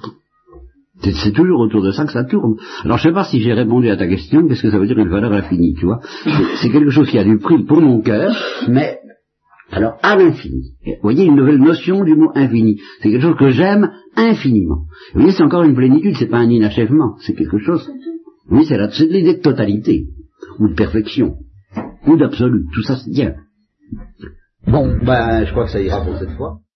C'est 1.01 1.33
toujours 1.33 1.59
autour 1.59 1.81
de 1.81 1.91
ça 1.91 2.05
que 2.05 2.11
ça 2.11 2.23
tourne. 2.23 2.55
Alors 2.83 2.97
je 2.97 3.03
sais 3.03 3.13
pas 3.13 3.23
si 3.23 3.41
j'ai 3.41 3.53
répondu 3.53 3.89
à 3.89 3.97
ta 3.97 4.07
question, 4.07 4.47
qu'est-ce 4.47 4.61
que 4.61 4.71
ça 4.71 4.79
veut 4.79 4.87
dire 4.87 4.99
une 4.99 5.09
valeur 5.09 5.33
infinie, 5.33 5.75
tu 5.75 5.85
vois 5.85 5.99
C'est 6.61 6.69
quelque 6.69 6.91
chose 6.91 7.09
qui 7.09 7.17
a 7.17 7.23
du 7.23 7.37
prix 7.39 7.63
pour 7.63 7.81
mon 7.81 8.01
cœur, 8.01 8.33
mais 8.69 8.99
alors 9.71 9.97
à 10.03 10.15
l'infini. 10.15 10.75
Vous 10.85 10.93
voyez 11.01 11.25
une 11.25 11.35
nouvelle 11.35 11.57
notion 11.57 12.03
du 12.03 12.15
mot 12.15 12.31
infini. 12.35 12.79
C'est 13.01 13.09
quelque 13.09 13.23
chose 13.23 13.37
que 13.37 13.49
j'aime 13.49 13.91
infiniment. 14.15 14.85
Vous 15.13 15.21
voyez, 15.21 15.31
c'est 15.31 15.43
encore 15.43 15.63
une 15.63 15.75
plénitude, 15.75 16.15
c'est 16.17 16.29
pas 16.29 16.37
un 16.37 16.49
inachèvement, 16.49 17.15
c'est 17.19 17.33
quelque 17.33 17.57
chose. 17.57 17.89
Oui, 18.49 18.65
c'est 18.65 18.77
l'idée 19.07 19.35
de 19.35 19.41
totalité, 19.41 20.05
ou 20.59 20.67
de 20.67 20.73
perfection, 20.73 21.37
ou 22.05 22.17
d'absolu. 22.17 22.65
Tout 22.73 22.83
ça 22.83 22.97
c'est 22.97 23.11
bien. 23.11 23.35
Bon, 24.65 24.97
ben, 25.03 25.45
je 25.45 25.51
crois 25.51 25.65
que 25.65 25.71
ça 25.71 25.81
ira 25.81 26.01
pour 26.01 26.17
cette 26.17 26.31
fois. 26.31 26.59